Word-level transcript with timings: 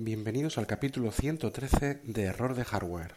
Bienvenidos 0.00 0.58
al 0.58 0.68
capítulo 0.68 1.10
113 1.10 2.02
de 2.04 2.22
Error 2.22 2.54
de 2.54 2.64
Hardware. 2.64 3.16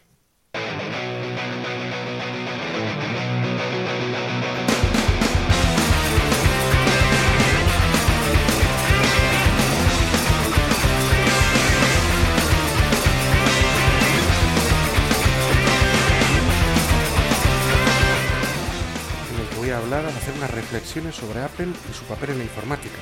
En 19.30 19.40
el 19.40 19.48
que 19.48 19.56
voy 19.56 19.70
a 19.70 19.78
hablar, 19.78 20.04
a 20.04 20.08
hacer 20.08 20.34
unas 20.36 20.50
reflexiones 20.50 21.14
sobre 21.14 21.42
Apple 21.42 21.68
y 21.88 21.94
su 21.94 22.02
papel 22.06 22.30
en 22.30 22.38
la 22.38 22.44
informática. 22.44 22.98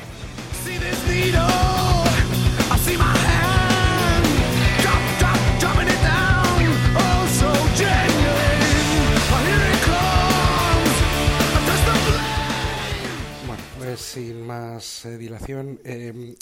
Pues 14.00 14.12
sin 14.12 14.46
más 14.46 15.04
eh, 15.04 15.18
dilación, 15.18 15.78
eh, 15.84 16.34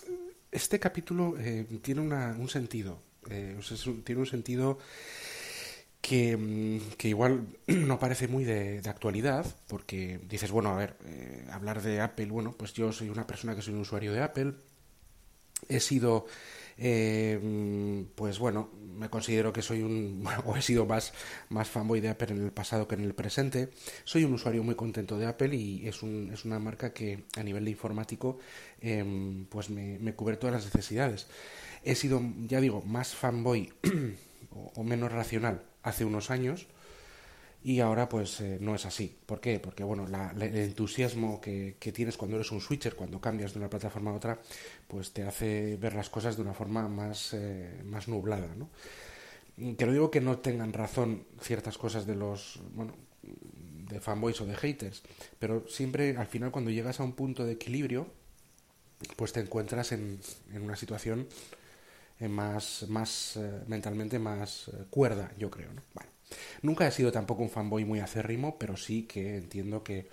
este 0.53 0.79
capítulo 0.79 1.35
eh, 1.39 1.67
tiene 1.83 2.01
una- 2.01 2.37
un 2.39 2.49
sentido. 2.49 3.03
eh, 3.31 3.59
tiene 4.05 4.21
un 4.21 4.27
sentido 4.27 4.79
que, 6.01 6.37
mm, 6.37 6.97
que 6.97 7.09
igual 7.09 7.47
no 7.67 7.99
parece 7.99 8.29
muy 8.29 8.45
de, 8.45 8.81
de 8.81 8.91
actualidad, 8.91 9.45
porque 9.69 10.21
dices, 10.29 10.51
bueno, 10.51 10.71
a 10.71 10.77
ver, 10.77 10.97
eh, 11.07 11.45
hablar 11.53 11.83
de 11.83 12.01
Apple, 12.01 12.27
bueno, 12.27 12.53
pues 12.57 12.73
yo 12.73 12.93
soy 12.93 13.09
una 13.11 13.27
persona 13.27 13.55
que 13.55 13.63
soy 13.63 13.75
un 13.75 13.81
usuario 13.81 14.13
de 14.13 14.23
Apple, 14.23 14.55
he 15.69 15.81
sido, 15.81 16.27
eh, 16.79 18.07
pues 18.15 18.39
bueno, 18.39 18.71
me 18.99 19.11
considero 19.11 19.53
que 19.53 19.63
soy 19.63 19.83
un, 19.83 20.25
o 20.45 20.57
he 20.57 20.63
sido 20.63 20.87
más, 20.87 21.13
más 21.49 21.69
fanboy 21.69 22.01
de 22.01 22.09
Apple 22.09 22.29
en 22.31 22.45
el 22.45 22.53
pasado 22.53 22.87
que 22.87 22.95
en 22.95 23.03
el 23.03 23.15
presente. 23.15 23.71
Soy 24.05 24.25
un 24.25 24.35
usuario 24.35 24.63
muy 24.63 24.75
contento 24.75 25.19
de 25.19 25.27
Apple 25.27 25.55
y 25.57 25.87
es, 25.87 26.03
un, 26.03 26.31
es 26.33 26.45
una 26.45 26.59
marca 26.59 26.93
que 26.93 27.25
a 27.37 27.43
nivel 27.43 27.65
de 27.65 27.73
informático, 27.73 28.39
em, 28.81 29.47
pues 29.47 29.71
me, 29.71 30.15
cubre 30.15 30.37
todas 30.37 30.55
las 30.55 30.65
necesidades. 30.65 31.27
He 31.85 31.95
sido, 31.95 32.23
ya 32.47 32.61
digo, 32.61 32.83
más 32.83 33.15
fanboy 33.15 33.73
o 34.75 34.85
menos 34.85 35.13
racional 35.13 35.63
hace 35.83 36.05
unos 36.05 36.31
años. 36.31 36.67
Y 37.63 37.81
ahora 37.81 38.09
pues 38.09 38.41
eh, 38.41 38.59
no 38.61 38.75
es 38.75 38.87
así. 38.87 39.19
¿Por 39.27 39.41
qué? 39.41 39.59
Porque 39.61 39.83
bueno, 39.85 40.07
la- 40.07 40.31
el 40.33 40.57
entusiasmo 40.57 41.41
que, 41.41 41.77
tienes 41.93 42.17
cuando 42.17 42.37
eres 42.37 42.53
un 42.53 42.61
switcher, 42.61 42.95
cuando 42.95 43.21
cambias 43.21 43.53
de 43.53 43.59
una 43.59 43.69
plataforma 43.71 44.11
a 44.13 44.15
otra, 44.15 44.41
pues 44.87 45.13
te 45.13 45.25
hace 45.25 45.77
ver 45.77 45.95
las 45.95 46.09
cosas 46.09 46.37
de 46.37 46.43
una 46.43 46.55
forma 46.55 46.89
más, 46.89 47.35
eh, 47.35 47.83
más 47.85 48.09
nublada, 48.09 48.49
¿no? 48.57 48.69
Que 49.77 49.87
no 49.87 49.93
digo 49.93 50.11
que 50.11 50.21
no 50.21 50.39
tengan 50.39 50.73
razón 50.73 51.25
ciertas 51.41 51.79
cosas 51.79 52.07
de 52.07 52.15
los, 52.15 52.61
bueno, 52.75 52.95
de 53.23 54.01
fanboys 54.01 54.41
o 54.41 54.47
de 54.47 54.57
haters, 54.57 55.03
pero 55.39 55.67
siempre 55.69 56.17
al 56.17 56.27
final 56.27 56.53
cuando 56.53 56.71
llegas 56.71 57.01
a 57.01 57.05
un 57.05 57.13
punto 57.15 57.45
de 57.45 57.53
equilibrio, 57.55 58.07
pues 59.17 59.33
te 59.33 59.41
encuentras 59.41 59.93
en, 59.93 60.21
en 60.53 60.63
una 60.63 60.77
situación 60.77 61.29
eh, 62.21 62.29
más, 62.29 62.87
más 62.89 63.37
eh, 63.39 63.63
mentalmente 63.69 64.19
más 64.19 64.69
eh, 64.69 64.87
cuerda, 64.91 65.33
yo 65.39 65.51
creo, 65.51 65.73
¿no? 65.75 65.83
Nunca 66.63 66.87
he 66.87 66.91
sido 66.93 67.13
tampoco 67.13 67.43
un 67.43 67.51
fanboy 67.51 67.85
muy 67.85 68.01
acérrimo, 68.01 68.59
pero 68.59 68.77
sí 68.77 69.05
que 69.05 69.37
entiendo 69.37 69.83
que, 69.85 70.09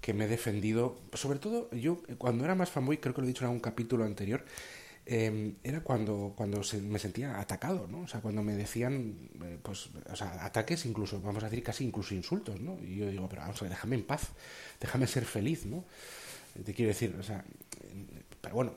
que 0.00 0.14
me 0.14 0.26
he 0.26 0.28
defendido. 0.28 0.98
Sobre 1.14 1.38
todo, 1.38 1.70
yo 1.72 2.02
eh, 2.08 2.16
cuando 2.18 2.44
era 2.44 2.54
más 2.54 2.70
fanboy, 2.70 2.98
creo 2.98 3.14
que 3.14 3.22
lo 3.22 3.26
he 3.26 3.28
dicho 3.28 3.44
en 3.44 3.48
algún 3.48 3.60
capítulo 3.60 4.04
anterior, 4.04 4.44
eh, 5.06 5.54
era 5.64 5.80
cuando, 5.82 6.32
cuando 6.36 6.62
se- 6.64 6.80
me 6.80 6.98
sentía 6.98 7.38
atacado, 7.40 7.86
¿no? 7.90 8.02
O 8.02 8.08
sea, 8.08 8.20
cuando 8.20 8.42
me 8.42 8.54
decían, 8.56 9.16
eh, 9.44 9.58
pues, 9.62 9.90
o 10.10 10.16
sea, 10.16 10.44
ataques 10.44 10.86
incluso, 10.86 11.20
vamos 11.20 11.42
a 11.44 11.48
decir 11.50 11.62
casi 11.64 11.84
incluso 11.84 12.14
insultos, 12.14 12.60
¿no? 12.60 12.78
Y 12.82 12.96
yo 12.96 13.10
digo, 13.10 13.28
pero 13.28 13.42
vamos 13.42 13.60
a 13.60 13.64
ver, 13.64 13.70
déjame 13.72 13.96
en 13.96 14.04
paz, 14.04 14.30
déjame 14.80 15.06
ser 15.06 15.24
feliz, 15.26 15.66
¿no? 15.66 15.84
Te 16.64 16.74
quiero 16.74 16.88
decir, 16.90 17.16
o 17.18 17.22
sea, 17.22 17.44
pero 18.40 18.54
bueno, 18.54 18.74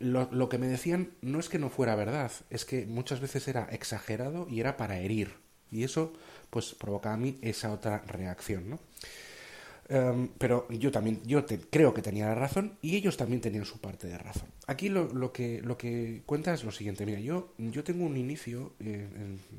lo 0.00 0.48
que 0.48 0.58
me 0.58 0.66
decían 0.68 1.10
no 1.22 1.40
es 1.40 1.48
que 1.48 1.58
no 1.58 1.70
fuera 1.70 1.94
verdad, 1.94 2.30
es 2.50 2.64
que 2.64 2.86
muchas 2.86 3.20
veces 3.20 3.48
era 3.48 3.64
exagerado 3.70 4.46
y 4.48 4.60
era 4.60 4.76
para 4.76 4.98
herir. 4.98 5.32
Y 5.72 5.84
eso, 5.84 6.12
pues, 6.50 6.74
provocaba 6.74 7.14
a 7.14 7.18
mí 7.18 7.38
esa 7.42 7.72
otra 7.72 7.98
reacción, 8.06 8.70
¿no? 8.70 8.78
Em, 9.88 10.28
pero 10.38 10.68
yo 10.70 10.92
también, 10.92 11.20
yo 11.26 11.44
te- 11.44 11.58
creo 11.58 11.92
que 11.92 12.00
tenía 12.00 12.26
la 12.26 12.34
razón 12.36 12.78
y 12.80 12.94
ellos 12.96 13.16
también 13.16 13.40
tenían 13.40 13.64
su 13.64 13.80
parte 13.80 14.06
de 14.06 14.16
razón. 14.18 14.48
Aquí 14.68 14.88
lo, 14.88 15.12
lo 15.12 15.32
que, 15.32 15.60
lo 15.62 15.76
que 15.76 16.22
cuenta 16.26 16.54
es 16.54 16.62
lo 16.62 16.70
siguiente, 16.70 17.04
mira, 17.04 17.18
yo, 17.18 17.54
yo 17.58 17.82
tengo 17.82 18.04
un 18.04 18.16
inicio, 18.16 18.72
eh, 18.78 19.08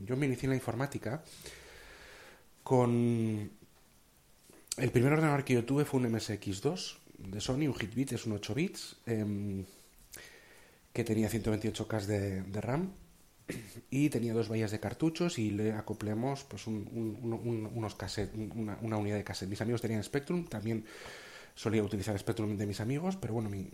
yo 0.05 0.15
me 0.15 0.25
inicié 0.27 0.45
en 0.47 0.51
la 0.51 0.55
informática 0.55 1.21
con... 2.63 3.51
El 4.77 4.89
primer 4.91 5.11
ordenador 5.13 5.43
que 5.43 5.53
yo 5.53 5.65
tuve 5.65 5.83
fue 5.83 5.99
un 5.99 6.09
MSX2 6.13 6.95
de 7.17 7.41
Sony, 7.41 7.67
un 7.67 7.75
Hitbit, 7.79 8.13
es 8.13 8.25
un 8.25 8.31
8 8.33 8.53
bits, 8.55 8.95
em, 9.05 9.65
que 10.93 11.03
tenía 11.03 11.29
128K 11.29 12.05
de, 12.05 12.41
de 12.43 12.61
RAM 12.61 12.89
y 13.89 14.09
tenía 14.09 14.33
dos 14.33 14.49
bahías 14.49 14.71
de 14.71 14.79
cartuchos 14.79 15.37
y 15.39 15.51
le 15.51 15.73
acoplamos 15.73 16.43
pues 16.45 16.67
un- 16.67 16.87
un- 16.93 17.17
un- 17.21 17.33
un- 17.47 17.71
unos 17.75 17.95
cassette, 17.95 18.33
una, 18.35 18.97
unidad 18.97 19.17
de 19.17 19.23
cassette. 19.23 19.49
Mis 19.49 19.61
amigos 19.61 19.81
tenían 19.81 20.03
Spectrum, 20.03 20.45
también 20.45 20.85
solía 21.55 21.83
utilizar 21.83 22.17
Spectrum 22.17 22.57
de 22.57 22.65
mis 22.65 22.79
amigos, 22.81 23.17
pero 23.17 23.33
bueno, 23.33 23.49
mi, 23.49 23.65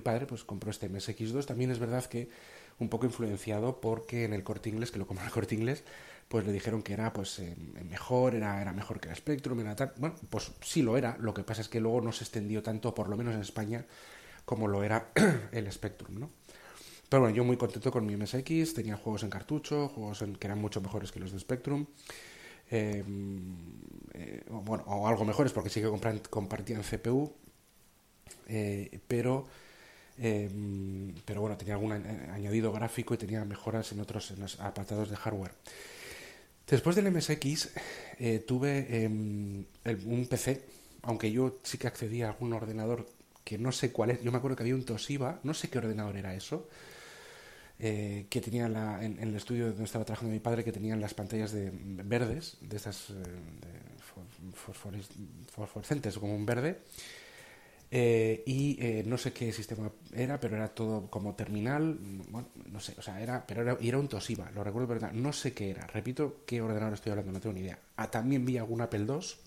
padre 0.00 0.26
pues 0.26 0.44
compró 0.44 0.70
este 0.70 0.86
MSX2. 0.88 1.46
También 1.46 1.70
es 1.70 1.78
verdad 1.78 2.04
que 2.06 2.28
un 2.78 2.88
poco 2.88 3.06
influenciado 3.06 3.80
porque 3.80 4.24
en 4.24 4.32
el 4.32 4.42
corte 4.44 4.68
inglés, 4.70 4.90
que 4.90 4.98
lo 4.98 5.06
compró 5.06 5.26
el 5.26 5.32
corte 5.32 5.54
inglés, 5.54 5.84
pues 6.28 6.44
le 6.46 6.52
dijeron 6.52 6.82
que 6.82 6.92
era 6.94 7.12
pues 7.12 7.38
eh, 7.38 7.54
mejor, 7.88 8.34
era, 8.34 8.60
era 8.60 8.72
mejor 8.72 9.00
que 9.00 9.08
el 9.08 9.16
Spectrum, 9.16 9.60
era 9.60 9.76
tal. 9.76 9.92
Bueno, 9.98 10.16
pues 10.30 10.52
sí 10.62 10.82
lo 10.82 10.96
era, 10.96 11.16
lo 11.20 11.34
que 11.34 11.42
pasa 11.44 11.60
es 11.60 11.68
que 11.68 11.80
luego 11.80 12.00
no 12.00 12.12
se 12.12 12.24
extendió 12.24 12.62
tanto, 12.62 12.94
por 12.94 13.08
lo 13.08 13.16
menos 13.16 13.34
en 13.34 13.40
España, 13.42 13.84
como 14.44 14.68
lo 14.68 14.82
era 14.84 15.10
el 15.52 15.70
Spectrum, 15.72 16.18
¿no? 16.20 16.30
Pero 17.08 17.20
bueno, 17.22 17.36
yo 17.36 17.44
muy 17.44 17.56
contento 17.56 17.90
con 17.92 18.04
mi 18.06 18.14
MSX, 18.14 18.74
tenía 18.74 18.96
juegos 18.96 19.22
en 19.22 19.30
cartucho, 19.30 19.88
juegos 19.88 20.22
en- 20.22 20.36
que 20.36 20.46
eran 20.48 20.60
mucho 20.60 20.80
mejores 20.80 21.12
que 21.12 21.20
los 21.20 21.32
de 21.32 21.38
Spectrum. 21.38 21.86
eh, 22.70 23.04
eh, 24.14 24.44
bueno, 24.50 24.84
o 24.86 25.06
algo 25.08 25.24
mejores 25.24 25.52
porque 25.52 25.70
sí 25.70 25.80
que 25.80 25.90
compartían 26.30 26.82
CPU, 26.84 27.32
eh, 28.48 29.00
pero 29.08 29.46
eh, 30.18 30.50
pero 31.26 31.40
bueno, 31.42 31.56
tenía 31.58 31.74
algún 31.74 31.92
añadido 31.92 32.72
gráfico 32.72 33.14
y 33.14 33.18
tenía 33.18 33.44
mejoras 33.44 33.92
en 33.92 34.00
otros 34.00 34.30
en 34.32 34.40
los 34.40 34.60
apartados 34.60 35.10
de 35.10 35.16
hardware. 35.16 35.52
Después 36.68 36.96
del 36.96 37.06
MSX 37.06 37.70
eh, 38.18 38.40
tuve 38.46 38.86
eh, 38.90 39.04
el- 39.04 40.02
un 40.06 40.26
PC, 40.26 40.62
aunque 41.02 41.30
yo 41.30 41.58
sí 41.62 41.78
que 41.78 41.86
accedí 41.86 42.22
a 42.22 42.28
algún 42.30 42.52
ordenador 42.52 43.06
que 43.44 43.58
no 43.58 43.70
sé 43.70 43.92
cuál 43.92 44.10
es. 44.10 44.22
Yo 44.22 44.32
me 44.32 44.38
acuerdo 44.38 44.56
que 44.56 44.64
había 44.64 44.74
un 44.74 44.84
Toshiba, 44.84 45.38
no 45.44 45.54
sé 45.54 45.68
qué 45.70 45.78
ordenador 45.78 46.16
era 46.16 46.34
eso, 46.34 46.68
eh, 47.78 48.26
que 48.30 48.40
tenía 48.40 48.68
la- 48.68 49.04
en, 49.04 49.18
el 49.20 49.34
estudio 49.36 49.68
donde 49.68 49.84
estaba 49.84 50.04
trabajando 50.04 50.32
mi 50.32 50.40
padre, 50.40 50.64
que 50.64 50.72
tenían 50.72 51.00
las 51.00 51.14
pantallas 51.14 51.52
de 51.52 51.70
verdes, 51.72 52.56
de 52.60 52.76
estas 52.76 53.10
eh, 53.10 53.14
de 53.14 53.70
fosforescentes, 55.54 56.18
como 56.18 56.34
un 56.34 56.46
verde. 56.46 56.78
Eh, 57.88 58.42
y 58.46 58.76
eh, 58.80 59.04
no 59.06 59.16
sé 59.16 59.32
qué 59.32 59.52
sistema 59.52 59.92
era, 60.12 60.40
pero 60.40 60.56
era 60.56 60.68
todo 60.74 61.08
como 61.08 61.34
terminal, 61.36 61.96
bueno, 62.28 62.48
no 62.72 62.80
sé, 62.80 62.94
o 62.98 63.02
sea, 63.02 63.20
era, 63.22 63.46
pero 63.46 63.62
era, 63.62 63.76
y 63.80 63.88
era 63.88 63.98
un 63.98 64.08
Toshiba, 64.08 64.50
lo 64.50 64.64
recuerdo 64.64 64.88
verdad, 64.88 65.12
no 65.12 65.32
sé 65.32 65.52
qué 65.54 65.70
era, 65.70 65.86
repito 65.86 66.42
qué 66.46 66.60
ordenador 66.60 66.94
estoy 66.94 67.10
hablando, 67.12 67.30
no 67.32 67.40
tengo 67.40 67.54
ni 67.54 67.60
idea. 67.60 67.78
Ah, 67.96 68.10
también 68.10 68.44
vi 68.44 68.58
algún 68.58 68.80
Apple 68.80 69.04
II, 69.06 69.38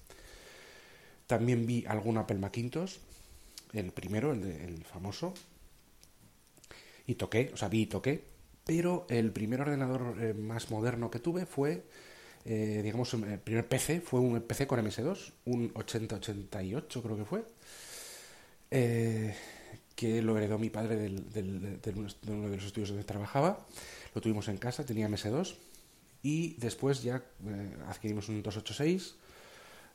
también 1.28 1.66
vi 1.66 1.86
algún 1.86 2.18
Apple 2.18 2.38
Macintosh, 2.38 2.98
el 3.74 3.92
primero, 3.92 4.34
el, 4.34 4.42
de- 4.42 4.66
el 4.66 4.84
famoso, 4.86 5.34
y 7.10 7.16
toqué, 7.16 7.50
o 7.54 7.58
sea, 7.58 7.70
vi 7.70 7.82
y 7.82 7.86
toqué, 7.88 8.24
pero 8.64 9.08
el 9.10 9.32
primer 9.32 9.62
ordenador 9.62 10.16
eh, 10.22 10.36
más 10.36 10.70
moderno 10.70 11.10
que 11.10 11.18
tuve 11.18 11.48
fue, 11.48 11.84
eh, 12.46 12.82
digamos, 12.84 13.12
el 13.16 13.40
primer 13.40 13.68
PC 13.68 14.00
fue 14.02 14.20
un 14.20 14.40
PC 14.42 14.68
con 14.68 14.80
MS2, 14.80 15.32
un 15.46 15.72
8088 15.74 17.02
creo 17.02 17.18
que 17.18 17.26
fue, 17.26 17.44
eh, 18.70 19.36
que 19.96 20.22
lo 20.22 20.38
heredó 20.38 20.60
mi 20.60 20.70
padre 20.70 20.98
del, 20.98 21.32
de 21.32 21.94
uno 22.28 22.50
de 22.50 22.56
los 22.58 22.66
estudios 22.66 22.90
donde 22.90 23.04
trabajaba, 23.04 23.66
lo 24.14 24.22
tuvimos 24.22 24.48
en 24.48 24.58
casa, 24.58 24.86
tenía 24.86 25.10
MS2, 25.10 25.56
y 26.22 26.54
después 26.60 27.02
ya 27.02 27.24
adquirimos 27.88 28.30
un 28.30 28.44
286, 28.44 29.16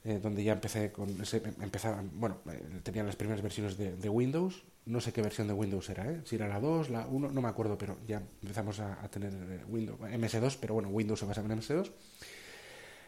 eh, 0.05 0.19
donde 0.21 0.43
ya 0.43 0.55
empecé 0.55 0.91
con 0.91 1.21
ese, 1.23 1.43
empezaban, 1.61 2.11
bueno, 2.15 2.39
eh, 2.51 2.81
tenían 2.83 3.07
las 3.07 3.15
primeras 3.15 3.41
versiones 3.41 3.79
de 3.79 4.09
Windows, 4.09 4.65
no 4.87 5.01
sé 5.01 5.13
qué 5.13 5.23
versión 5.23 5.47
de 5.49 5.55
Windows 5.55 5.89
era, 5.89 6.11
¿eh? 6.11 6.21
si 6.25 6.37
era 6.37 6.47
la 6.49 6.61
2, 6.61 6.91
la 6.91 7.07
1, 7.07 7.31
no 7.31 7.41
me 7.43 7.49
acuerdo, 7.49 7.79
pero 7.79 7.97
ya 8.07 8.23
empezamos 8.43 8.81
a, 8.81 9.03
a 9.03 9.09
tener 9.11 9.33
eh, 9.33 9.65
Windows, 9.69 9.99
MS2, 10.01 10.59
pero 10.61 10.75
bueno, 10.75 10.89
Windows 10.91 11.21
se 11.21 11.27
basaba 11.27 11.53
en 11.53 11.59
MS2. 11.61 11.91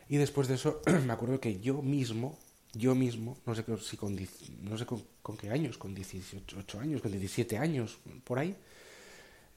Y 0.08 0.16
después 0.16 0.48
de 0.48 0.54
eso, 0.54 0.80
me 1.06 1.12
acuerdo 1.12 1.38
que 1.40 1.60
yo 1.60 1.82
mismo, 1.82 2.38
yo 2.72 2.94
mismo, 2.94 3.36
no 3.44 3.54
sé 3.54 3.64
si 3.82 3.96
con, 3.96 4.16
no 4.62 4.78
sé 4.78 4.86
con, 4.86 5.02
con 5.22 5.36
qué 5.36 5.50
años, 5.50 5.76
con 5.78 5.94
18 5.94 6.80
años, 6.80 7.02
con 7.02 7.10
17 7.12 7.58
años, 7.58 7.98
por 8.24 8.38
ahí, 8.38 8.56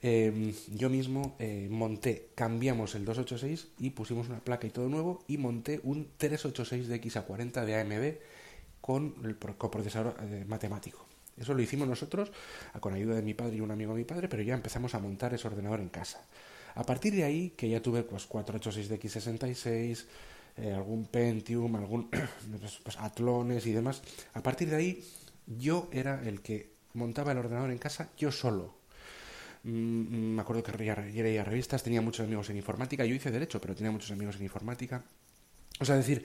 eh, 0.02 0.54
yo 0.74 0.88
mismo 0.88 1.36
eh, 1.38 1.68
monté, 1.70 2.30
cambiamos 2.34 2.94
el 2.94 3.04
286 3.04 3.68
y 3.78 3.90
pusimos 3.90 4.28
una 4.28 4.40
placa 4.40 4.66
y 4.66 4.70
todo 4.70 4.88
nuevo 4.88 5.24
y 5.28 5.36
monté 5.36 5.80
un 5.84 6.08
386 6.16 6.88
de 6.88 7.00
XA40 7.02 7.64
de 7.66 7.74
AMD 7.80 8.18
con 8.80 9.14
el 9.24 9.34
pro- 9.36 9.58
coprocesador 9.58 10.16
eh, 10.22 10.44
matemático. 10.48 11.06
Eso 11.40 11.54
lo 11.54 11.62
hicimos 11.62 11.88
nosotros 11.88 12.30
con 12.78 12.94
ayuda 12.94 13.16
de 13.16 13.22
mi 13.22 13.34
padre 13.34 13.56
y 13.56 13.60
un 13.60 13.70
amigo 13.70 13.94
de 13.94 14.00
mi 14.00 14.04
padre, 14.04 14.28
pero 14.28 14.42
ya 14.42 14.54
empezamos 14.54 14.94
a 14.94 14.98
montar 14.98 15.32
ese 15.34 15.48
ordenador 15.48 15.80
en 15.80 15.88
casa. 15.88 16.22
A 16.74 16.84
partir 16.84 17.14
de 17.14 17.24
ahí, 17.24 17.50
que 17.56 17.68
ya 17.68 17.80
tuve 17.80 18.02
pues 18.02 18.26
486 18.26 18.88
de 18.88 19.00
X66, 19.00 20.04
eh, 20.58 20.72
algún 20.72 21.06
Pentium, 21.06 21.74
algún 21.76 22.10
pues, 22.60 22.80
pues, 22.82 22.96
Atlones 22.98 23.66
y 23.66 23.72
demás, 23.72 24.02
a 24.34 24.42
partir 24.42 24.68
de 24.70 24.76
ahí 24.76 25.04
yo 25.46 25.88
era 25.92 26.22
el 26.22 26.42
que 26.42 26.74
montaba 26.94 27.32
el 27.32 27.38
ordenador 27.38 27.70
en 27.70 27.78
casa 27.78 28.10
yo 28.18 28.30
solo. 28.30 28.78
Mm, 29.62 30.34
me 30.34 30.42
acuerdo 30.42 30.62
que 30.62 30.76
leía 30.76 31.44
revistas, 31.44 31.82
tenía 31.82 32.00
muchos 32.00 32.26
amigos 32.26 32.50
en 32.50 32.56
informática, 32.56 33.04
yo 33.04 33.14
hice 33.14 33.30
derecho, 33.30 33.60
pero 33.60 33.74
tenía 33.74 33.90
muchos 33.90 34.10
amigos 34.10 34.36
en 34.36 34.42
informática. 34.42 35.04
O 35.80 35.84
sea, 35.84 35.96
decir, 35.96 36.24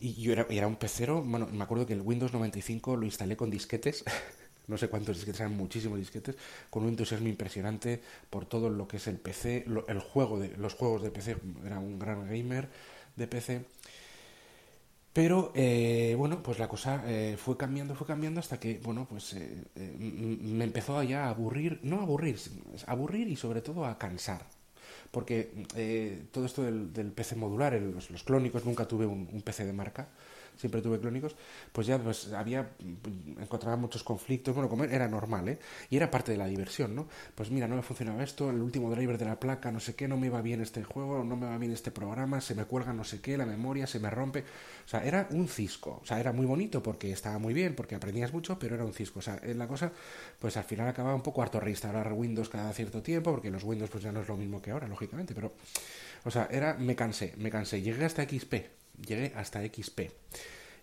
y 0.00 0.14
yo 0.14 0.32
era, 0.32 0.46
era 0.50 0.66
un 0.66 0.76
pecero, 0.76 1.22
bueno, 1.22 1.48
me 1.50 1.62
acuerdo 1.64 1.86
que 1.86 1.94
el 1.94 2.02
Windows 2.02 2.32
95 2.32 2.96
lo 2.96 3.04
instalé 3.04 3.36
con 3.36 3.50
disquetes, 3.50 4.04
no 4.68 4.78
sé 4.78 4.88
cuántos 4.88 5.16
disquetes, 5.16 5.40
eran 5.40 5.56
muchísimos 5.56 5.98
disquetes, 5.98 6.36
con 6.70 6.84
un 6.84 6.90
entusiasmo 6.90 7.28
impresionante 7.28 8.00
por 8.30 8.46
todo 8.46 8.70
lo 8.70 8.86
que 8.86 8.98
es 8.98 9.06
el 9.06 9.18
PC, 9.18 9.66
el 9.88 10.00
juego 10.00 10.38
de, 10.38 10.56
los 10.56 10.74
juegos 10.74 11.02
de 11.02 11.10
PC, 11.10 11.36
era 11.64 11.78
un 11.78 11.98
gran 11.98 12.28
gamer 12.28 12.68
de 13.16 13.26
PC. 13.26 13.64
Pero 15.12 15.50
eh, 15.56 16.14
bueno, 16.16 16.42
pues 16.44 16.60
la 16.60 16.68
cosa 16.68 17.02
eh, 17.06 17.36
fue 17.36 17.56
cambiando, 17.56 17.96
fue 17.96 18.06
cambiando 18.06 18.38
hasta 18.38 18.60
que, 18.60 18.78
bueno, 18.78 19.06
pues 19.10 19.32
eh, 19.32 19.64
eh, 19.74 19.96
me 19.98 20.62
empezó 20.62 21.02
ya 21.02 21.24
a 21.24 21.30
aburrir, 21.30 21.80
no 21.82 22.00
aburrir, 22.00 22.38
a 22.86 22.92
aburrir 22.92 23.26
y 23.26 23.34
sobre 23.34 23.60
todo 23.60 23.84
a 23.84 23.98
cansar. 23.98 24.46
Porque 25.10 25.50
eh, 25.74 26.24
todo 26.32 26.44
esto 26.44 26.62
del, 26.62 27.12
PC 27.12 27.36
modular, 27.36 27.74
los 27.80 28.22
clónicos, 28.24 28.64
nunca 28.64 28.86
tuve 28.86 29.06
un, 29.06 29.28
un 29.32 29.42
PC 29.42 29.64
de 29.64 29.72
marca, 29.72 30.08
siempre 30.58 30.82
tuve 30.82 30.98
clónicos, 30.98 31.36
pues 31.72 31.86
ya 31.86 31.98
pues 31.98 32.32
había, 32.32 32.70
encontraba 33.40 33.76
muchos 33.76 34.02
conflictos, 34.02 34.54
bueno, 34.54 34.68
como 34.68 34.84
era 34.84 35.08
normal, 35.08 35.48
¿eh? 35.48 35.58
Y 35.88 35.96
era 35.96 36.10
parte 36.10 36.32
de 36.32 36.38
la 36.38 36.46
diversión, 36.46 36.94
¿no? 36.94 37.08
Pues 37.34 37.50
mira, 37.50 37.68
no 37.68 37.76
me 37.76 37.82
funcionaba 37.82 38.22
esto, 38.22 38.50
el 38.50 38.60
último 38.60 38.90
driver 38.90 39.16
de 39.16 39.24
la 39.24 39.38
placa, 39.40 39.70
no 39.70 39.80
sé 39.80 39.94
qué, 39.94 40.08
no 40.08 40.16
me 40.16 40.28
va 40.28 40.42
bien 40.42 40.60
este 40.60 40.82
juego, 40.82 41.24
no 41.24 41.36
me 41.36 41.46
va 41.46 41.56
bien 41.58 41.72
este 41.72 41.90
programa, 41.90 42.40
se 42.40 42.54
me 42.54 42.64
cuelga 42.64 42.92
no 42.92 43.04
sé 43.04 43.20
qué, 43.20 43.38
la 43.38 43.46
memoria 43.46 43.86
se 43.86 44.00
me 44.00 44.10
rompe. 44.10 44.40
O 44.84 44.88
sea, 44.88 45.04
era 45.04 45.28
un 45.30 45.48
cisco. 45.48 46.00
O 46.02 46.06
sea, 46.06 46.20
era 46.20 46.32
muy 46.32 46.46
bonito 46.46 46.82
porque 46.82 47.12
estaba 47.12 47.38
muy 47.38 47.54
bien, 47.54 47.74
porque 47.74 47.94
aprendías 47.94 48.32
mucho, 48.32 48.58
pero 48.58 48.74
era 48.74 48.84
un 48.84 48.92
cisco. 48.92 49.20
O 49.20 49.22
sea, 49.22 49.40
la 49.44 49.68
cosa, 49.68 49.92
pues 50.38 50.56
al 50.56 50.64
final 50.64 50.88
acababa 50.88 51.14
un 51.14 51.22
poco 51.22 51.42
harto 51.42 51.60
reinstalar 51.60 52.12
Windows 52.12 52.48
cada 52.48 52.72
cierto 52.72 53.02
tiempo, 53.02 53.30
porque 53.32 53.50
los 53.50 53.64
Windows 53.64 53.90
pues 53.90 54.02
ya 54.02 54.12
no 54.12 54.20
es 54.20 54.28
lo 54.28 54.36
mismo 54.36 54.60
que 54.62 54.70
ahora, 54.70 54.88
lógicamente, 54.88 55.34
pero, 55.34 55.52
o 56.24 56.30
sea, 56.30 56.48
era, 56.50 56.74
me 56.74 56.96
cansé, 56.96 57.34
me 57.36 57.50
cansé. 57.50 57.82
Llegué 57.82 58.04
hasta 58.04 58.24
XP, 58.24 58.54
llegué 59.06 59.32
hasta 59.36 59.64
XP. 59.64 60.00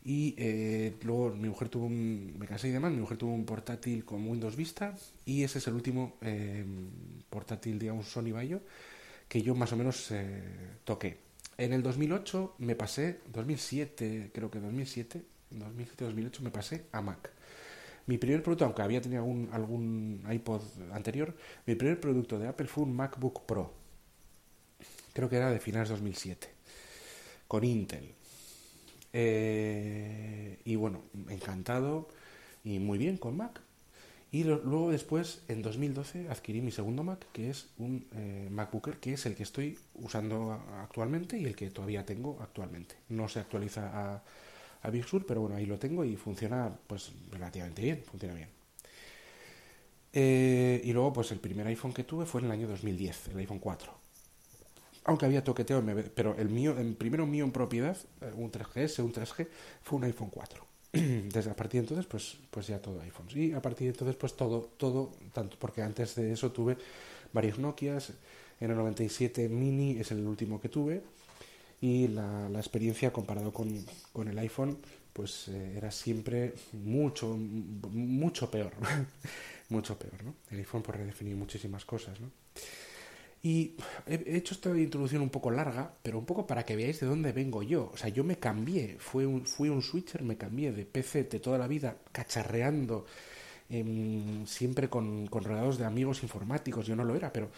Y 0.03 0.35
eh, 0.37 0.95
luego 1.01 1.31
mi 1.31 1.49
mujer 1.49 1.69
tuvo 1.69 1.87
un, 1.87 2.35
me 2.37 2.45
cansé 2.45 2.67
y 2.67 2.71
demás, 2.71 2.91
mi 2.91 2.99
mujer 2.99 3.17
tuvo 3.17 3.33
un 3.33 3.45
portátil 3.45 4.05
con 4.05 4.27
Windows 4.27 4.55
Vista 4.55 4.95
y 5.25 5.43
ese 5.43 5.57
es 5.57 5.67
el 5.67 5.73
último 5.73 6.17
eh, 6.21 6.63
portátil, 7.29 7.79
digamos, 7.79 8.07
Sony 8.07 8.31
Vaio 8.31 8.61
que 9.27 9.41
yo 9.41 9.55
más 9.55 9.71
o 9.73 9.77
menos 9.77 10.11
eh, 10.11 10.43
toqué. 10.83 11.17
En 11.57 11.73
el 11.73 11.83
2008 11.83 12.55
me 12.59 12.75
pasé, 12.75 13.19
2007, 13.31 14.31
creo 14.33 14.51
que 14.51 14.59
2007, 14.59 15.23
2007-2008 15.51 16.39
me 16.41 16.51
pasé 16.51 16.85
a 16.91 17.01
Mac. 17.01 17.31
Mi 18.07 18.17
primer 18.17 18.43
producto, 18.43 18.65
aunque 18.65 18.81
había 18.81 19.01
tenido 19.01 19.21
algún, 19.21 19.49
algún 19.51 20.23
iPod 20.29 20.61
anterior, 20.91 21.35
mi 21.65 21.75
primer 21.75 21.99
producto 21.99 22.37
de 22.37 22.47
Apple 22.47 22.67
fue 22.67 22.83
un 22.83 22.95
MacBook 22.95 23.45
Pro. 23.45 23.73
Creo 25.13 25.29
que 25.29 25.37
era 25.37 25.49
de 25.49 25.59
finales 25.59 25.89
2007, 25.89 26.49
con 27.47 27.63
Intel. 27.63 28.13
Eh, 29.13 30.59
y 30.65 30.75
bueno, 30.75 31.01
encantado 31.29 32.07
y 32.63 32.79
muy 32.79 32.97
bien 32.97 33.17
con 33.17 33.37
Mac. 33.37 33.61
Y 34.31 34.43
luego 34.43 34.91
después, 34.91 35.43
en 35.47 35.61
2012, 35.61 36.29
adquirí 36.29 36.59
mi 36.61 36.71
segundo 36.71 37.03
Mac, 37.03 37.25
que 37.31 37.49
es 37.49 37.67
un 37.77 38.05
eh, 38.13 38.49
MacBooker, 38.51 38.97
que 38.97 39.13
es 39.13 39.25
el 39.25 39.35
que 39.35 39.43
estoy 39.43 39.79
usando 39.93 40.51
actualmente 40.81 41.37
y 41.37 41.45
el 41.45 41.55
que 41.55 41.69
todavía 41.69 42.05
tengo 42.05 42.37
actualmente. 42.41 42.95
No 43.07 43.29
se 43.29 43.39
actualiza 43.39 43.91
a, 43.93 44.23
a 44.81 44.89
Big 44.89 45.05
Sur, 45.05 45.25
pero 45.25 45.41
bueno, 45.41 45.55
ahí 45.55 45.65
lo 45.65 45.79
tengo 45.79 46.03
y 46.03 46.17
funciona 46.17 46.77
pues 46.87 47.13
relativamente 47.31 47.81
bien, 47.81 48.03
funciona 48.03 48.35
bien. 48.35 48.49
Eh, 50.17 50.81
y 50.85 50.93
luego, 50.93 51.11
pues 51.11 51.31
el 51.33 51.39
primer 51.39 51.67
iPhone 51.67 51.93
que 51.93 52.05
tuve 52.05 52.25
fue 52.25 52.39
en 52.39 52.45
el 52.45 52.51
año 52.53 52.67
2010, 52.69 53.29
el 53.29 53.37
iPhone 53.39 53.59
4. 53.59 54.04
Aunque 55.05 55.25
había 55.25 55.43
toqueteo, 55.43 55.83
pero 56.15 56.35
el 56.37 56.49
mío, 56.49 56.77
el 56.77 56.95
primero 56.95 57.25
mío 57.27 57.45
en 57.45 57.51
propiedad, 57.51 57.95
eh, 58.21 58.31
un 58.35 58.51
3GS, 58.51 59.03
un 59.03 59.13
3G, 59.13 59.47
fue 59.83 59.97
un 59.99 60.03
iPhone 60.05 60.29
4. 60.31 60.65
Desde 60.93 61.51
a 61.51 61.55
partir 61.55 61.81
de 61.81 61.87
entonces, 61.87 62.07
pues, 62.07 62.37
pues 62.49 62.67
ya 62.67 62.79
todo 62.79 62.99
iPhones. 63.01 63.35
Y 63.35 63.53
a 63.53 63.61
partir 63.61 63.85
de 63.85 63.91
entonces, 63.91 64.15
pues 64.15 64.35
todo, 64.35 64.71
todo, 64.77 65.11
tanto, 65.31 65.57
porque 65.59 65.83
antes 65.83 66.15
de 66.15 66.31
eso 66.33 66.51
tuve 66.51 66.77
varios 67.33 67.59
Nokias, 67.59 68.13
en 68.59 68.71
el 68.71 68.77
97 68.77 69.47
Mini 69.47 69.99
es 69.99 70.11
el 70.11 70.25
último 70.25 70.59
que 70.59 70.69
tuve, 70.69 71.03
y 71.81 72.07
la, 72.07 72.49
la 72.49 72.59
experiencia 72.59 73.13
comparado 73.13 73.53
con, 73.53 73.85
con 74.11 74.27
el 74.27 74.39
iPhone, 74.39 74.79
pues 75.13 75.49
eh, 75.49 75.73
era 75.77 75.91
siempre 75.91 76.53
mucho, 76.73 77.37
mucho 77.37 78.49
peor. 78.49 78.71
mucho 79.69 79.97
peor, 79.97 80.23
¿no? 80.23 80.35
El 80.51 80.59
iPhone 80.59 80.81
por 80.81 80.97
redefinir 80.97 81.35
muchísimas 81.35 81.85
cosas, 81.85 82.19
¿no? 82.19 82.31
Y 83.43 83.75
he 84.07 84.15
he 84.25 84.37
hecho 84.37 84.55
esta 84.55 84.69
introducción 84.75 85.21
un 85.21 85.29
poco 85.29 85.51
larga, 85.51 85.93
pero 86.01 86.17
un 86.17 86.25
poco 86.25 86.47
para 86.47 86.63
que 86.65 86.75
veáis 86.75 86.99
de 86.99 87.07
dónde 87.07 87.31
vengo 87.31 87.61
yo. 87.61 87.91
O 87.93 87.97
sea, 87.97 88.09
yo 88.09 88.23
me 88.23 88.39
cambié, 88.39 88.97
fue 88.99 89.25
un, 89.27 89.45
fui 89.45 89.69
un 89.69 89.81
switcher, 89.83 90.23
me 90.23 90.37
cambié 90.37 90.71
de 90.71 90.85
PC 90.85 91.23
de 91.25 91.39
toda 91.39 91.57
la 91.59 91.67
vida, 91.67 91.97
cacharreando, 92.11 93.05
em, 93.69 94.45
siempre 94.47 94.89
con, 94.89 95.27
con 95.27 95.43
rodeados 95.43 95.77
de 95.79 95.85
amigos 95.85 96.23
informáticos, 96.23 96.87
yo 96.87 96.95
no 96.95 97.03
lo 97.05 97.15
era, 97.15 97.31
pero 97.33 97.49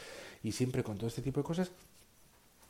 y 0.43 0.51
siempre 0.53 0.83
con 0.83 0.97
todo 0.97 1.07
este 1.07 1.21
tipo 1.21 1.39
de 1.41 1.45
cosas, 1.45 1.71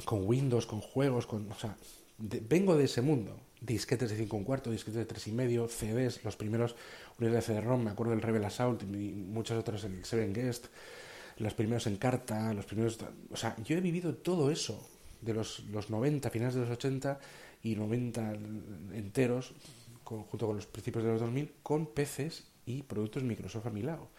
con 0.06 0.25
Windows, 0.27 0.65
con 0.65 0.81
juegos, 0.81 1.25
con, 1.25 1.51
o 1.51 1.56
sea, 1.56 1.75
de- 2.18 2.39
vengo 2.39 2.75
de 2.75 2.86
ese 2.86 3.01
mundo. 3.01 3.39
Disquetes 3.60 4.12
de 4.12 4.18
5 4.18 4.38
un 4.38 4.44
cuarto, 4.44 4.69
disquetes 4.69 5.00
de 5.00 5.06
3 5.06 5.27
y 5.27 5.31
medio, 5.31 5.68
CDs, 5.68 6.24
los 6.24 6.36
primeros 6.36 6.75
de 7.18 7.42
CD-ROM, 7.42 7.83
me 7.83 7.89
acuerdo 7.92 8.12
del 8.12 8.21
Rebel 8.21 8.45
Assault 8.45 8.83
y 8.83 8.86
muchos 8.86 9.57
otros, 9.57 9.83
el 9.83 10.06
Seven 10.06 10.31
Guest, 10.33 10.68
los 11.38 11.54
primeros 11.54 11.88
en 11.88 11.98
carta, 11.98 12.54
los 12.54 12.66
primeros... 12.66 13.00
O 13.31 13.38
sea, 13.38 13.56
yo 13.63 13.78
he 13.78 13.81
vivido 13.81 14.15
todo 14.15 14.51
eso 14.51 14.89
de 15.22 15.34
los, 15.34 15.63
los 15.72 15.89
90, 15.89 16.29
finales 16.29 16.56
de 16.56 16.62
los 16.62 16.70
80 16.70 17.20
y 17.63 17.75
90 17.75 18.34
enteros, 18.94 19.53
junto 20.03 20.48
con 20.48 20.56
los 20.56 20.65
principios 20.65 21.03
de 21.03 21.12
los 21.12 21.22
2000, 21.22 21.53
con 21.63 21.88
PCs 21.88 22.44
y 22.65 22.84
productos 22.84 23.24
Microsoft 23.24 23.67
a 23.67 23.72
mi 23.72 23.82
lado. 23.82 24.10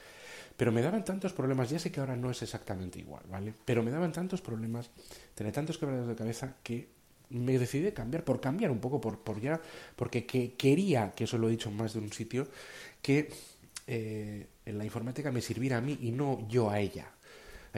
Pero 0.56 0.72
me 0.72 0.82
daban 0.82 1.04
tantos 1.04 1.32
problemas, 1.32 1.70
ya 1.70 1.78
sé 1.78 1.92
que 1.92 2.00
ahora 2.00 2.16
no 2.16 2.30
es 2.30 2.42
exactamente 2.42 2.98
igual, 2.98 3.22
¿vale? 3.30 3.54
Pero 3.64 3.82
me 3.82 3.90
daban 3.90 4.12
tantos 4.12 4.40
problemas, 4.40 4.90
tenía 5.34 5.52
tantos 5.52 5.78
quebraderos 5.78 6.08
de 6.08 6.16
cabeza 6.16 6.56
que 6.62 6.88
me 7.30 7.58
decidí 7.58 7.92
cambiar, 7.92 8.25
por 8.25 8.40
cambiar 8.40 8.70
un 8.70 8.80
poco, 8.80 9.00
por, 9.00 9.40
ya, 9.40 9.60
porque 9.94 10.26
que, 10.26 10.54
quería, 10.54 11.12
que 11.12 11.25
eso 11.25 11.38
lo 11.38 11.48
he 11.48 11.52
dicho 11.52 11.68
en 11.68 11.76
más 11.76 11.92
de 11.92 12.00
un 12.00 12.12
sitio, 12.12 12.48
que 13.02 13.30
eh, 13.90 14.47
en 14.66 14.76
la 14.76 14.85
informática 14.85 15.33
me 15.33 15.40
sirviera 15.40 15.78
a 15.78 15.80
mí 15.80 15.99
y 16.02 16.12
no 16.12 16.47
yo 16.47 16.71
a 16.71 16.78
ella. 16.78 17.11